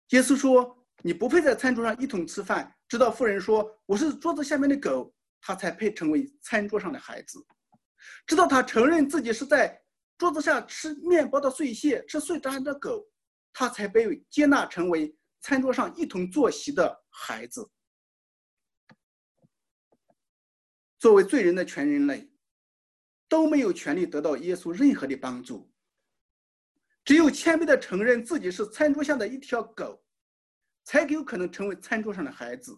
[0.09, 7.45] 耶稣说你不配在餐桌上一同吃饭，直到妇人说我是桌子下面的狗，他才配成为餐桌上的孩子。
[8.25, 9.81] 直到他承认自己是在
[10.17, 13.05] 桌子下吃面包的碎屑、吃碎渣的狗，
[13.53, 15.13] 他才被接纳成为。
[15.45, 17.69] 餐桌上一同坐席的孩子，
[20.97, 22.31] 作为罪人的全人类，
[23.27, 25.71] 都没有权利得到耶稣任何的帮助。
[27.03, 30.03] 只有谦卑的承认自己是餐桌下的一条狗，
[30.83, 32.75] 才有可能成为餐桌上的孩子。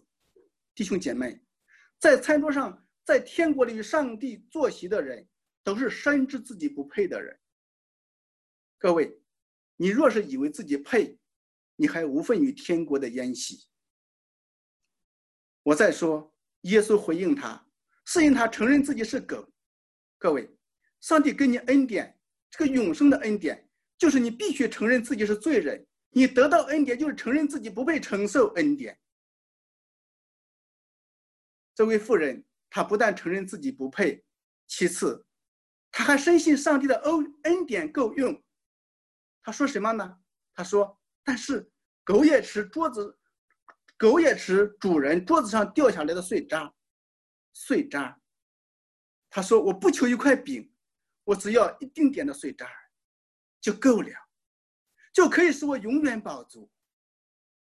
[0.74, 1.42] 弟兄姐妹，
[1.98, 5.26] 在餐桌上，在天国里与上帝坐席的人，
[5.62, 7.40] 都是深知自己不配的人。
[8.76, 9.18] 各位，
[9.76, 11.18] 你若是以为自己配，
[11.80, 13.68] 你还无份于天国的宴席。
[15.62, 17.64] 我再说，耶稣回应他，
[18.04, 19.48] 是因他承认自己是狗。
[20.18, 20.50] 各位，
[21.00, 22.18] 上帝给你恩典，
[22.50, 25.86] 这个永生的恩典，就是你必须承认自己是罪人。
[26.10, 28.98] 你得到恩典，就是承认自己不配承受恩典。
[31.76, 34.24] 这位妇人，她不但承认自己不配，
[34.66, 35.24] 其次，
[35.92, 38.42] 她还深信上帝的恩恩典够用。
[39.42, 40.18] 她说什么呢？
[40.52, 40.97] 她说。
[41.28, 41.70] 但是
[42.04, 43.18] 狗也吃桌子，
[43.98, 46.74] 狗也吃主人桌子上掉下来的碎渣，
[47.52, 48.18] 碎渣。
[49.28, 50.72] 他说：“我不求一块饼，
[51.24, 52.66] 我只要一丁点的碎渣
[53.60, 54.10] 就够了，
[55.12, 56.72] 就可以使我永远饱足。”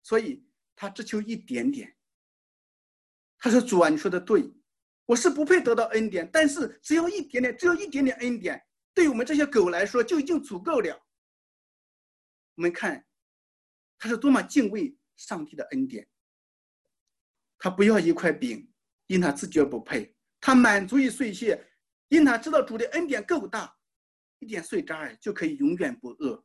[0.04, 0.46] 所以
[0.76, 1.96] 他只求一点点。
[3.38, 4.52] 他说：“主啊，你说的对，
[5.06, 10.94] 我是不配得到恩典，但是只要一点点，只有一点点恩典，对我们这些狗来说就已经足够了。”
[12.56, 13.02] 我们看。
[14.04, 16.06] 他是多么敬畏上帝的恩典。
[17.56, 18.70] 他不要一块饼，
[19.06, 21.66] 因他自觉不配；他满足于碎屑，
[22.08, 23.78] 因他知道主的恩典够大，
[24.40, 26.44] 一点碎渣儿就可以永远不饿。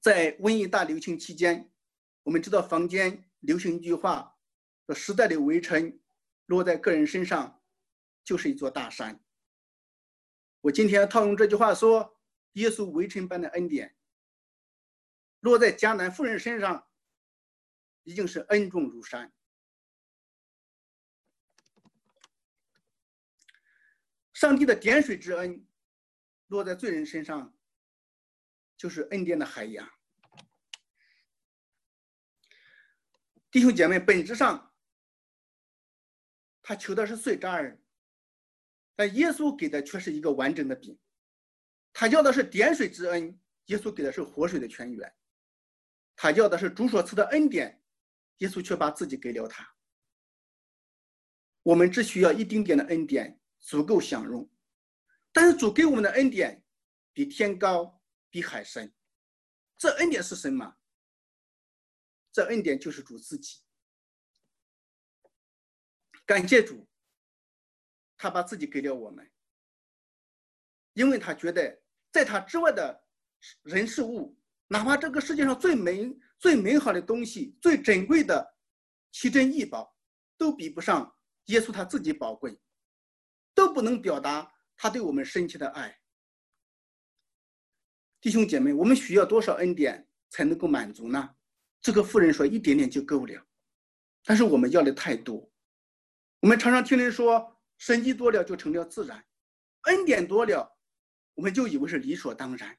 [0.00, 1.70] 在瘟疫大流行期间，
[2.24, 4.36] 我们知道坊间流行一句话
[4.92, 6.00] ：“时代的围城
[6.46, 7.62] 落在个人身上，
[8.24, 9.22] 就是一座大山。”
[10.60, 12.18] 我今天套用这句话说：
[12.52, 13.96] 耶稣围城般的恩典，
[15.40, 16.88] 落在迦南妇人身上，
[18.02, 19.32] 已经是恩重如山。
[24.32, 25.66] 上帝的点水之恩
[26.46, 27.56] 落在罪人身上，
[28.76, 29.88] 就是恩典的海洋。
[33.50, 34.74] 弟兄姐妹，本质上，
[36.62, 37.80] 他求的是碎渣儿，
[38.98, 40.98] 但耶稣给的却是一个完整的饼。
[41.92, 45.14] 他要的是点水之恩，耶稣给的是活水的泉源。
[46.16, 47.80] 他要的是主所赐的恩典，
[48.38, 49.72] 耶稣却把自己给了他。
[51.62, 53.40] 我们只需要一丁点的恩典。
[53.60, 54.48] 足够享用，
[55.32, 56.64] 但是主给我们的恩典
[57.12, 58.94] 比天高，比海深。
[59.76, 60.76] 这恩典是什么？
[62.32, 63.58] 这恩典就是主自己。
[66.24, 66.88] 感谢主，
[68.18, 69.26] 他把自己给了我们，
[70.92, 71.80] 因为他觉得
[72.12, 73.04] 在他之外的
[73.62, 78.56] 人事物，哪怕这个世界上最美、最美好的东西、最珍贵的
[79.12, 79.96] 奇珍异宝，
[80.36, 82.60] 都比不上耶稣他自己宝贵。
[83.54, 85.98] 都不能表达他对我们深切的爱，
[88.20, 91.34] 弟兄姐妹，我们需要多少恩典才能够满足呢？
[91.80, 93.44] 这个妇人说一点点就够了，
[94.22, 95.50] 但是我们要的太多。
[96.38, 99.24] 我们常常听人说，神迹多了就成了自然，
[99.82, 100.78] 恩典多了，
[101.34, 102.78] 我们就以为是理所当然。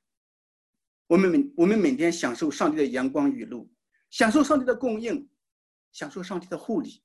[1.07, 3.69] 我们每我们每天享受上帝的阳光雨露，
[4.11, 5.27] 享受上帝的供应，
[5.91, 7.01] 享受上帝的护理，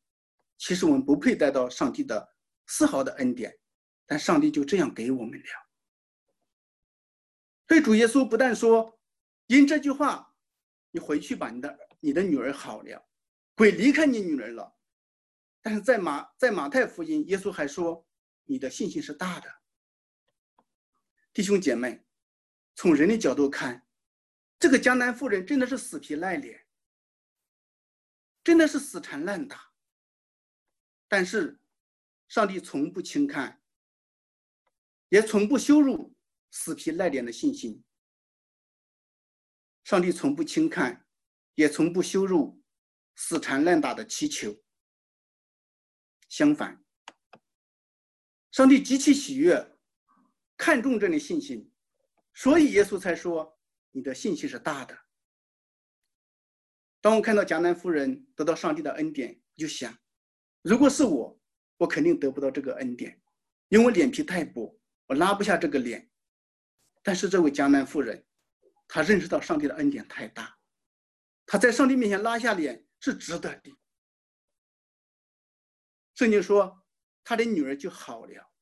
[0.59, 3.59] 其实我们不配得到上帝的丝毫的恩典。
[4.07, 5.46] 但上帝就这样给我们了。
[7.66, 9.00] 所以主耶稣不但说，
[9.46, 10.35] 因这句话，
[10.90, 13.09] 你回去吧你的你的女儿好了，
[13.57, 14.76] 鬼离开你女儿了。
[15.64, 18.07] 但是在马在马太福音，耶稣还说，
[18.44, 19.50] 你的信心是大的。
[21.33, 22.05] 弟兄姐妹，
[22.74, 23.87] 从人的角度看，
[24.59, 26.66] 这个江南妇人真的是死皮赖脸，
[28.44, 29.72] 真的是死缠烂打。
[31.09, 31.59] 但是
[32.29, 33.62] 上帝从不轻看。
[35.11, 36.12] 也从不羞辱
[36.50, 37.85] 死皮赖脸的信心。
[39.85, 41.07] 上帝从不轻看，
[41.55, 42.61] 也从不羞辱
[43.14, 44.63] 死缠烂打的祈求。
[46.37, 46.85] 相反，
[48.51, 49.79] 上帝极其喜悦，
[50.57, 51.73] 看重这类信心，
[52.35, 53.57] 所以耶稣才说
[53.94, 54.99] ：“你的信心是大的。”
[57.01, 59.97] 当我看到迦南夫人得到上帝的恩典，就想：
[60.62, 61.40] 如果是我，
[61.77, 63.23] 我肯定得不到这个恩典，
[63.68, 64.77] 因为脸皮太薄。
[65.07, 66.11] 我拉不下这个脸，
[67.05, 68.27] 但是这位江南夫人，
[68.88, 70.59] 她认识到上帝的恩典太大，
[71.47, 73.70] 她在上帝面前拉下脸是值得的。
[76.14, 76.85] 圣经说，
[77.24, 78.53] 他的女儿就好了，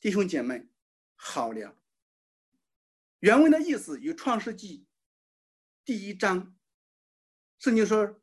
[0.00, 0.68] 弟兄姐妹，
[1.14, 1.78] 好了。
[3.20, 4.86] 原文的意思与创世纪
[5.84, 6.54] 第一章，
[7.58, 8.20] 圣经说，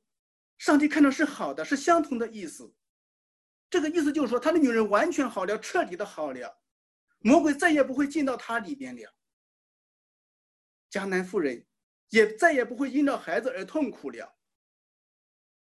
[0.57, 2.75] 上帝看到是好的，是相同的意思。
[3.69, 6.61] 这个意思就是说，他的女人完全好了，彻底的好了。
[7.19, 9.13] 魔鬼再也不会进到他里边了，
[10.89, 11.65] 迦南妇人
[12.09, 14.37] 也再也不会因着孩子而痛苦了，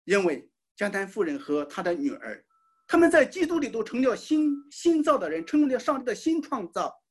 [0.03, 2.45] 因为迦南妇人和她的女儿，
[2.87, 7.03] 他们在基督里都成了新新造的人，成为了上帝的新创造。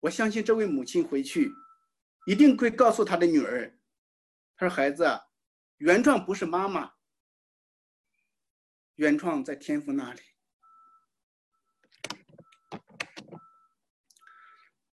[0.00, 1.50] 我相信这位母亲回去
[2.26, 3.78] 一定会告诉她的女儿
[4.56, 5.04] ：“她说孩子，
[5.78, 6.92] 原创不是妈妈，
[8.94, 10.20] 原创在天父那里。”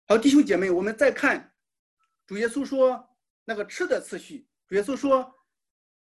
[0.08, 1.54] 好，弟兄姐妹，我们再看
[2.26, 4.48] 主耶稣说那个吃的次序。
[4.68, 5.34] 主耶稣说，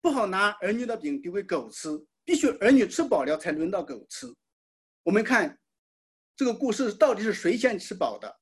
[0.01, 1.89] 不好拿儿女的饼丢给狗吃，
[2.31, 4.33] 必须儿女吃饱了才轮到狗吃。
[5.03, 5.59] 我们看
[6.37, 8.41] 这个故事到底是谁先吃饱的？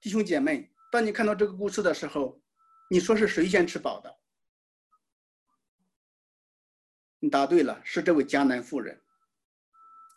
[0.00, 2.40] 弟兄姐妹，当你看到这个故事的时候，
[2.88, 4.16] 你说是谁先吃饱的？
[7.18, 9.02] 你答对了，是这位迦南妇人。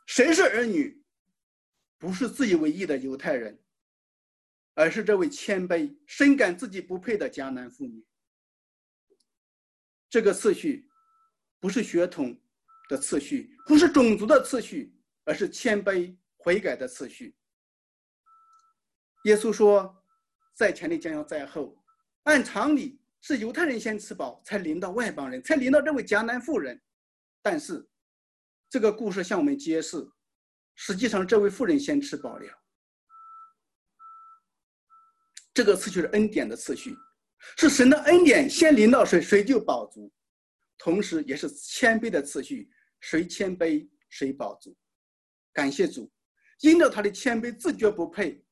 [0.05, 1.03] 谁是儿女？
[1.97, 3.59] 不是自以为意的犹太人，
[4.75, 8.05] 而是这位谦卑、深感自己不配的迦南妇女。
[10.07, 10.87] 这个次序
[11.59, 12.39] 不是血统
[12.89, 17.35] 的次序，不是种族的次序，而是谦卑悔改的次序。
[19.25, 20.03] 耶稣说
[20.53, 21.75] ：“在前的将要在后。”
[22.25, 26.79] 按常理是犹太人先吃饱，才领到外邦人，才领到这位迦南妇人。
[27.41, 27.87] 但是，
[28.69, 30.07] 这个故事向我们揭示。
[30.75, 32.45] 实际上，这位妇人先吃饱了。
[35.53, 36.95] 这个次序是恩典的次序，
[37.57, 40.11] 是神的恩典先临到谁，谁就饱足；
[40.77, 42.69] 同时，也是谦卑的次序，
[42.99, 44.75] 谁谦卑谁饱足。
[45.53, 46.11] 感谢主，
[46.59, 48.43] 因着他的谦卑，自觉不配，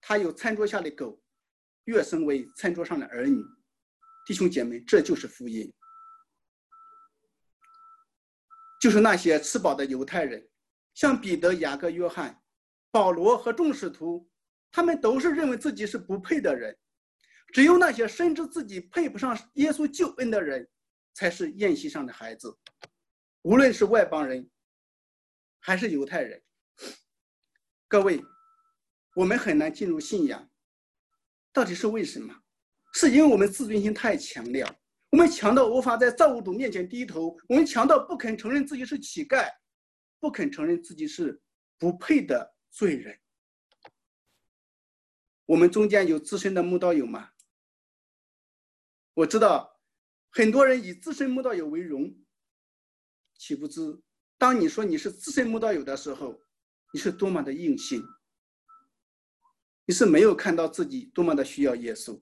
[0.00, 1.20] 他有餐桌下的狗，
[1.84, 3.42] 跃升为餐桌上的儿女。
[4.26, 5.72] 弟兄姐妹，这就是福音。
[8.80, 10.48] 就是那些吃饱的犹太人，
[10.94, 12.40] 像彼得、雅各、约翰、
[12.90, 14.28] 保罗和众使徒，
[14.70, 16.76] 他们都是认为自己是不配的人。
[17.52, 20.68] 只有那些深知自己配不上耶稣救恩的人，
[21.14, 22.56] 才是宴席上的孩子。
[23.42, 24.48] 无论是外邦人，
[25.58, 26.42] 还是犹太人，
[27.88, 28.22] 各位，
[29.14, 30.50] 我们很难进入信仰，
[31.52, 32.34] 到底是为什么？
[32.94, 34.78] 是因为我们自尊心太强了，
[35.10, 39.50] 我们强到无法在造物主面前低头，我们强到不肯承认自己是乞丐，
[40.20, 41.40] 不肯承认自己是
[41.78, 43.18] 不配的罪人。
[45.46, 47.30] 我们中间有资深的慕道友吗？
[49.14, 49.71] 我知道，
[50.34, 52.10] 很多人以资深慕道友为荣，
[53.36, 54.00] 岂不知，
[54.38, 56.40] 当你说你是资深慕道友的时候，
[56.90, 58.02] 你是多么的硬性，
[59.84, 62.18] 你是没有看到自己多么的需要耶稣，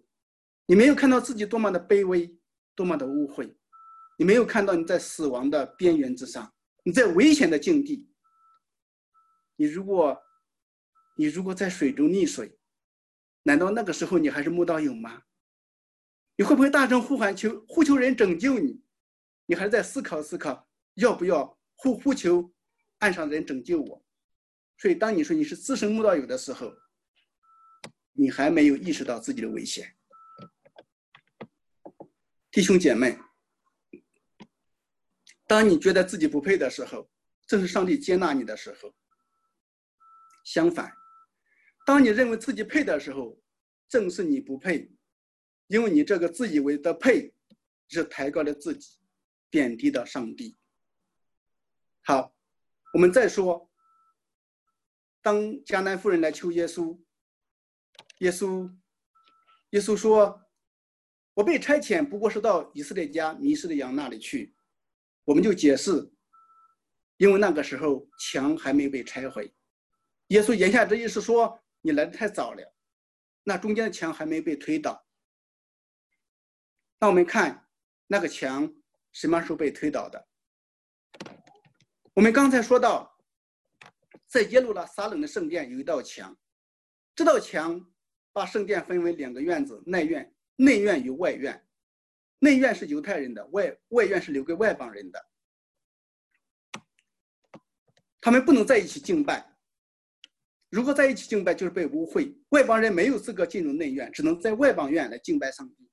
[0.67, 2.37] 你没有看到自己多么的卑微，
[2.75, 3.55] 多么的污秽，
[4.19, 6.53] 你没有看到你在死亡的边缘之上，
[6.83, 8.11] 你在危险的境地。
[9.55, 10.21] 你如果，
[11.17, 12.59] 你如果在水中溺水，
[13.45, 15.23] 难道那个时候你还是木道友吗？
[16.41, 18.83] 你会不会大声呼喊求呼求人拯救你？
[19.45, 22.51] 你还是在思考思考要不要呼呼求
[23.01, 24.03] 岸上人拯救我？
[24.79, 26.73] 所以，当你说你是资深慕道友的时候，
[28.15, 29.95] 你还没有意识到自己的危险。
[32.51, 33.19] 弟兄姐妹，
[35.47, 37.11] 当你觉得自己不配的时候，
[37.47, 38.95] 正是上帝接纳你的时候。
[40.47, 40.91] 相反，
[41.85, 43.39] 当你认为自己配的时候，
[43.91, 44.91] 正是你不配。
[45.71, 47.33] 因为你这个自以为的配，
[47.87, 48.99] 是抬高了自己，
[49.49, 50.57] 贬低了上帝。
[52.03, 52.35] 好，
[52.93, 53.71] 我们再说，
[55.23, 56.99] 当迦南妇人来求耶稣，
[58.19, 58.69] 耶稣，
[59.71, 60.43] 耶稣说
[61.35, 64.53] ：“我被差遣不过是到以色列家迷失的羊那里去。”
[65.23, 66.13] 我们就解释，
[67.17, 69.55] 因为那个时候墙还没被拆毁。
[70.29, 72.75] 耶稣言下之意是说，你来的太早了，
[73.45, 75.07] 那中间的墙还没被推倒。
[77.01, 77.67] 那我们看
[78.07, 78.73] 那个墙
[79.13, 80.29] 什么时候被推倒的？
[82.13, 83.19] 我们刚才说到，
[84.27, 86.37] 在耶路撒冷的圣殿有一道墙，
[87.15, 87.91] 这道墙
[88.33, 91.67] 把圣殿分为两个院子：内院、内院与外院。
[92.41, 95.27] 内院是犹太人的，外外院是留给外邦人的。
[98.21, 99.57] 他们不能在一起敬拜，
[100.69, 102.35] 如果在一起敬拜，就是被污秽。
[102.51, 105.91] 外邦人没有资格进入内院，只能在外邦院来敬拜上帝。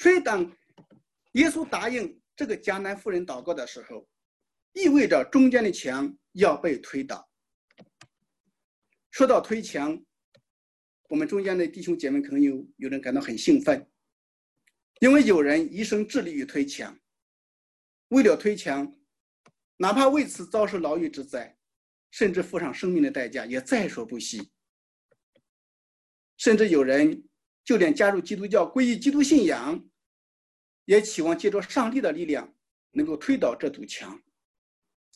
[0.00, 0.50] 所以，当
[1.32, 4.08] 耶稣答应这个迦南妇人祷告的时候，
[4.72, 7.30] 意味着中间的墙要被推倒。
[9.10, 10.02] 说到推墙，
[11.10, 13.86] 我们中间的弟兄姐妹可能有有人感到很兴奋，
[15.00, 16.98] 因为有人一生致力于推墙，
[18.08, 18.96] 为了推墙，
[19.76, 21.54] 哪怕为此遭受牢狱之灾，
[22.10, 24.50] 甚至付上生命的代价也在所不惜。
[26.38, 27.22] 甚至有人
[27.66, 29.78] 就连加入基督教、皈依基督信仰。
[30.90, 32.52] 也期望借着上帝的力量，
[32.90, 34.20] 能够推倒这堵墙。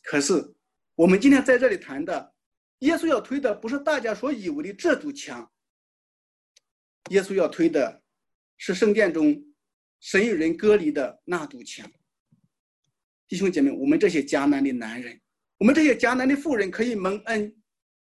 [0.05, 0.55] 可是，
[0.95, 2.33] 我们今天在这里谈的，
[2.79, 5.53] 耶稣要推的不是大家所以为的这堵墙。
[7.11, 8.05] 耶稣要推的，
[8.57, 9.45] 是圣殿中
[9.99, 11.91] 神与人隔离的那堵墙。
[13.27, 15.21] 弟兄姐妹，我们这些迦南的男人，
[15.59, 17.53] 我们这些迦南的妇人可以蒙恩，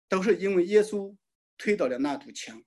[0.07, 1.18] 都是因为耶稣
[1.57, 2.63] 推倒了那堵墙。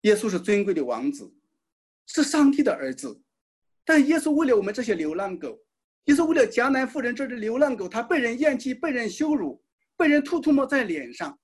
[0.00, 1.36] 耶稣是尊贵的王子。
[2.12, 3.22] 是上帝的儿子，
[3.84, 5.56] 但耶稣为了我们这些流浪狗，
[6.06, 9.64] 耶稣为了迦南妇人这只流浪狗，他被人厌弃，被人羞辱，
[9.96, 11.38] 被人吐唾沫在脸上，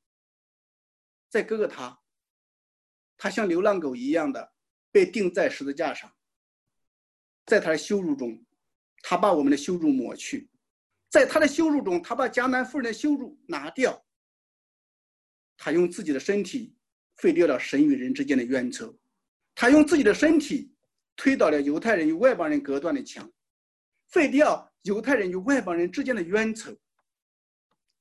[1.31, 1.97] 在哥哥他，
[3.17, 4.53] 他像流浪狗一样的
[4.91, 6.13] 被钉在十字架上，
[7.45, 8.45] 在他的羞辱中，
[9.03, 10.51] 他把我们的羞辱抹去，
[11.09, 14.05] 在他的羞辱中，他把迦南妇人的羞辱拿掉，
[15.57, 16.75] 他用自己的身体
[17.19, 18.99] 废掉了神与人之间的冤仇。
[19.59, 20.71] 他用自己的身体
[21.17, 23.29] 推倒了犹太人与外邦人隔断的墙，
[24.09, 26.77] 废掉犹太人与外邦人之间的冤仇，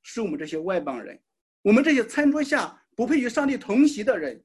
[0.04, 1.18] 使我们这些外邦人，
[1.62, 4.44] 我们这些餐桌下不配与上帝同席的人，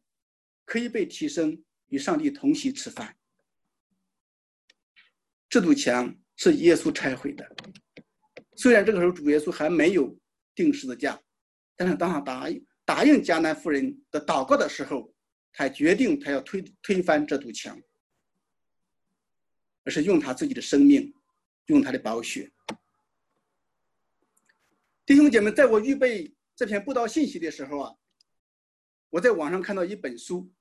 [0.65, 3.13] 可以被提升与上帝同席吃饭。
[5.49, 7.45] 这堵墙是耶稣拆毁的，
[8.55, 10.17] 虽然这个时候主耶稣还没有
[10.55, 11.21] 定十字架，
[11.75, 15.13] 但是当他答应答应迦南夫人的祷告的时候。
[15.53, 17.81] 他决定，他要推推翻这堵墙，
[19.85, 21.15] 而是用他自己的生命，
[21.67, 22.51] 用他的宝血。
[25.05, 27.97] 弟兄姐妹，在我预备这篇布道信息的时候啊，
[29.11, 30.53] 我在网上看到一本书，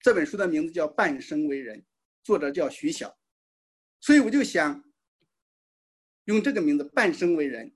[0.00, 1.80] 这本书的名字叫《半生为人》，
[2.22, 3.18] 作者叫徐晓，
[4.00, 4.84] 所以我就想
[6.24, 7.68] 用这个名字《半生为人》，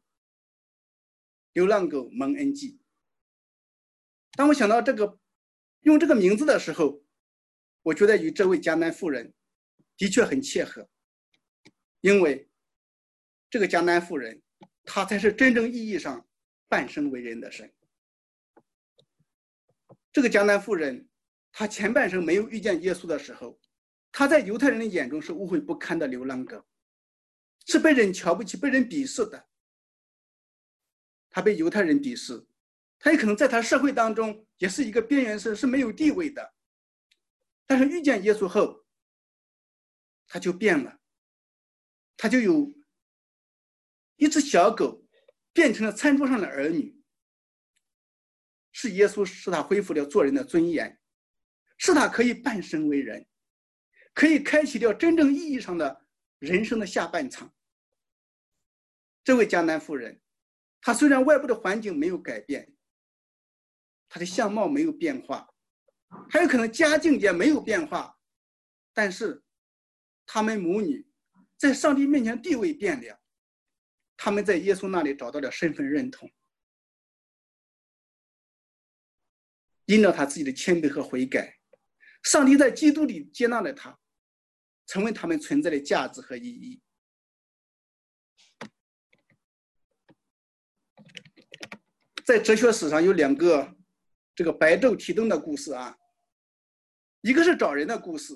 [1.55, 2.79] 流浪狗蒙恩记。
[4.33, 5.19] 当我想到这个
[5.85, 7.03] 用这个名字的时候，
[7.83, 9.33] 我觉得与这位迦南妇人
[9.97, 10.89] 的确很切合，
[12.01, 12.49] 因为
[13.49, 14.43] 这个迦南妇人，
[14.83, 16.27] 她才是真正意义上
[16.69, 17.73] 半生为人的神。
[20.11, 21.09] 这个迦南妇人，
[21.53, 23.61] 她前半生没有遇见耶稣的时候，
[24.11, 26.65] 她在犹太人的眼中是污秽不堪的流浪狗，
[27.67, 29.49] 是被人瞧不起、被人鄙视的。
[31.29, 32.47] 她被犹太人鄙视，
[33.05, 36.55] 他也可能在他社会当中也是一个边缘人，是没有地位的。
[37.67, 38.87] 但是遇见耶稣后，
[40.27, 40.99] 他就变了，
[42.17, 42.75] 他就有
[44.17, 45.07] 一只小狗
[45.53, 46.99] 变成了餐桌上的儿女。
[48.73, 50.99] 是耶稣使他恢复了做人的尊严，
[51.77, 53.29] 是他可以半生为人，
[54.15, 56.07] 可以开启掉真正意义上的
[56.39, 57.55] 人生的下半场。
[59.23, 60.23] 这位迦南妇人，
[60.81, 62.74] 她虽然外部的环境没有改变，
[64.15, 65.53] 他的相貌没有变化，
[66.31, 68.17] 还有可能家境也没有变化，
[68.93, 69.43] 但是
[70.25, 71.05] 他们母女
[71.57, 73.21] 在上帝面前地位变了，
[74.17, 76.31] 他们在耶稣那里找到了身份认同。
[79.87, 81.59] 因着他自己的谦卑和悔改，
[82.23, 83.99] 上帝在基督里接纳了他，
[84.87, 86.81] 成为他们存在的价值和意义。
[92.25, 93.77] 在哲学史上有两个
[94.35, 95.97] 这个白昼提灯的故事啊，
[97.21, 98.35] 一个是找人的故事，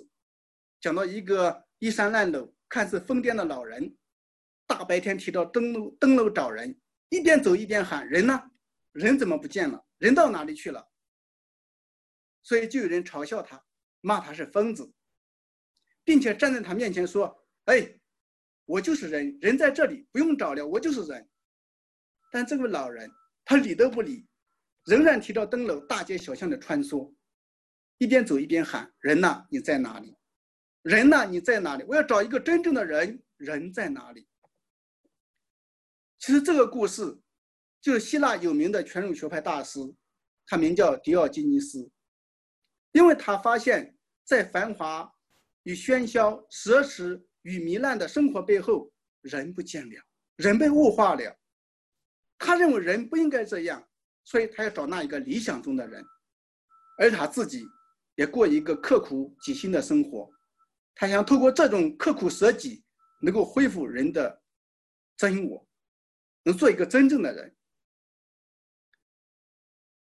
[0.81, 3.97] 讲到一个衣衫褴褛、看似疯癫的老人，
[4.67, 8.51] 大白天提着灯笼灯笼找人，一边走一边喊：“人呢？
[8.93, 9.85] 人怎么不见了？
[9.99, 10.89] 人到哪里去了？”
[12.43, 13.65] 所以就有人嘲笑他，
[14.01, 14.93] 骂他是疯子，
[16.05, 18.01] 并且站在他面前说：“哎，
[18.67, 21.29] 我就是人，人在这里，不用找了，我就是人。”
[22.31, 23.11] 但这位老人
[23.45, 24.29] 他理都不理，
[24.89, 27.15] 仍然提着灯笼大街小巷的穿梭，
[27.99, 30.17] 一边走一边喊：“人呐，你在哪里？
[30.81, 31.85] 人呐，你在哪里？
[31.87, 34.27] 我要找一个真正的人，人在哪里？”
[36.19, 37.21] 其实这个故事
[37.83, 39.79] 就是希腊有名的全儒学派大师，
[40.47, 41.91] 他名叫狄奥基尼斯。
[42.93, 45.13] 因为他发现，在繁华
[45.65, 50.03] 与喧嚣、奢侈与糜烂的生活背后，人不见了，
[50.37, 51.39] 人被物化了。
[52.39, 53.88] 他认为人不应该这样，
[54.31, 56.05] 所以他要找那一个理想中的人，
[56.99, 57.67] 而他自己
[58.15, 60.31] 也过一个刻苦己心的生活。
[60.95, 62.85] 他想透过这种刻苦舍己，
[63.23, 64.43] 能够恢复人的
[65.17, 65.67] 真我，
[66.43, 67.57] 能做一个真正的人。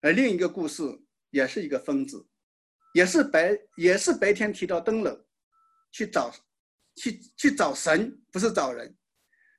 [0.01, 0.81] 而另一个故事
[1.29, 2.27] 也是一个疯子。
[2.93, 5.25] 也是白，也是白天提着灯笼
[5.91, 6.33] 去找，
[6.95, 8.97] 去去找神，不是找人。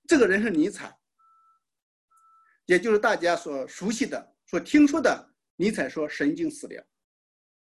[0.09, 0.98] 这个人是尼采，
[2.66, 5.26] 也就是大家所熟悉的、所听说的。
[5.61, 6.86] 尼采说神经死了。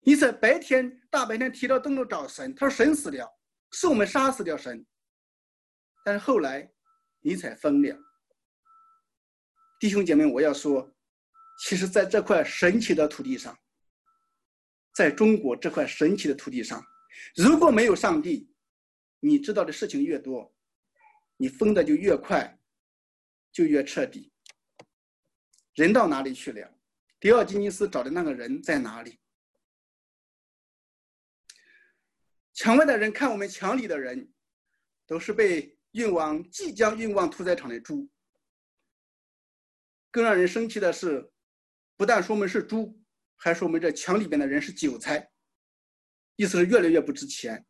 [0.02, 3.26] 尼采白天大白天提着灯笼找神，他说神死了，
[3.72, 4.86] 是我们杀死了神。
[6.04, 6.70] 但是后来
[7.22, 7.98] 尼采疯了。
[9.80, 10.94] 弟兄姐妹，我要说，
[11.64, 13.58] 其实在这块神奇的土地上。
[14.94, 16.84] 在中国这块神奇的土地上，
[17.36, 18.52] 如果没有上帝，
[19.22, 20.54] 你知道的事情越多，
[21.38, 22.60] 你疯的就越快，
[23.54, 24.34] 就越彻底。
[25.78, 26.74] 人到哪里去了？
[27.20, 29.20] 迪奥基尼斯找的那个人在哪里？
[32.54, 34.34] 墙外的人看我们墙里的人，
[35.06, 38.10] 都是被运往即将运往屠宰场的猪。
[40.10, 41.32] 更让人生气的是，
[41.96, 43.00] 不但说我们是猪。
[43.40, 45.30] 还说我们这墙里边的人是韭菜，
[46.38, 47.64] 意思是越来越不值钱，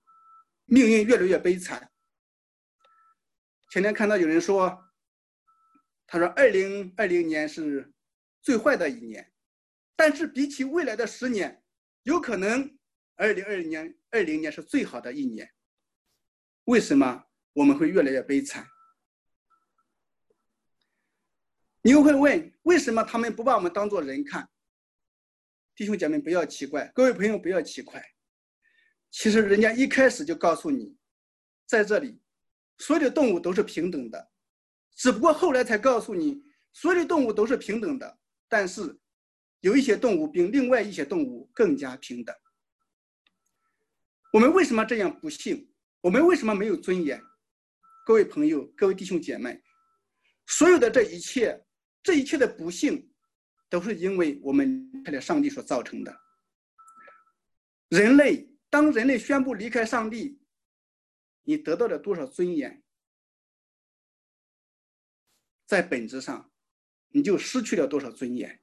[0.64, 1.92] 命运越来越悲惨。
[3.70, 4.82] 前天看到有人说，
[6.06, 7.94] 他说二零二零年是
[8.48, 9.30] 最坏的一年，
[9.94, 11.62] 但是比起未来的十年，
[12.04, 12.80] 有可能
[13.16, 15.52] 二零二零年二零年是最好的一年。
[16.64, 18.66] 为什么我们会越来越悲惨？
[21.82, 24.50] 你又会问，为什么他们不把我们当做人看？
[25.76, 28.02] 弟兄姐妹不要奇怪，各位朋友不要奇怪。
[29.12, 30.96] 其实人家一开始就告诉你，
[31.66, 32.22] 在这里，
[32.78, 34.32] 所有的动物都是平等的，
[34.96, 38.18] 只不过后来才告诉你，所有的动物都是平等的，
[38.48, 39.00] 但是
[39.60, 42.36] 有一些动物比另外一些动物更加平等。
[44.34, 45.72] 我们为什么这样不幸？
[46.02, 47.22] 我们为什么没有尊严？
[48.06, 49.62] 各位朋友，各位弟兄姐妹，
[50.46, 51.66] 所有的这一切，
[52.02, 53.12] 这一切的不幸。
[53.70, 56.22] 都是因为我们离开了上帝所造成的。
[57.90, 60.40] 人类当人类宣布离开上帝，
[61.44, 62.82] 你得到了多少尊严？
[65.66, 66.50] 在本质上，
[67.10, 68.62] 你就失去了多少尊严？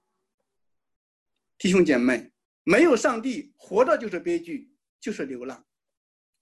[1.59, 2.32] 弟兄姐妹，
[2.62, 5.66] 没有上帝，活着就是悲剧，就是流浪。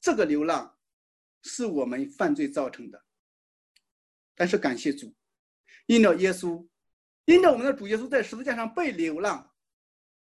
[0.00, 0.78] 这个流浪
[1.42, 3.05] 是我们犯罪造成的。
[4.34, 5.14] 但是感谢主，
[5.86, 6.66] 因着耶稣，
[7.26, 9.55] 因着我们的主耶稣在十字架上被流浪，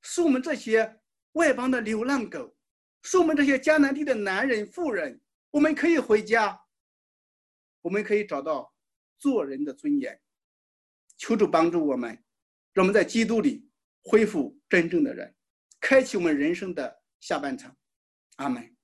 [0.00, 1.00] 是我们这些
[1.32, 2.56] 外邦的流浪狗，
[3.02, 5.20] 是我们这些迦南地的男人、妇人，
[5.50, 6.58] 我们可以回家，
[7.82, 8.72] 我们可以找到
[9.18, 10.18] 做人的尊严。
[11.16, 12.10] 求主帮助我们，
[12.72, 13.68] 让我们在基督里
[14.02, 15.34] 恢复真正的人，
[15.80, 17.76] 开启我们人生的下半场。
[18.36, 18.75] 阿门。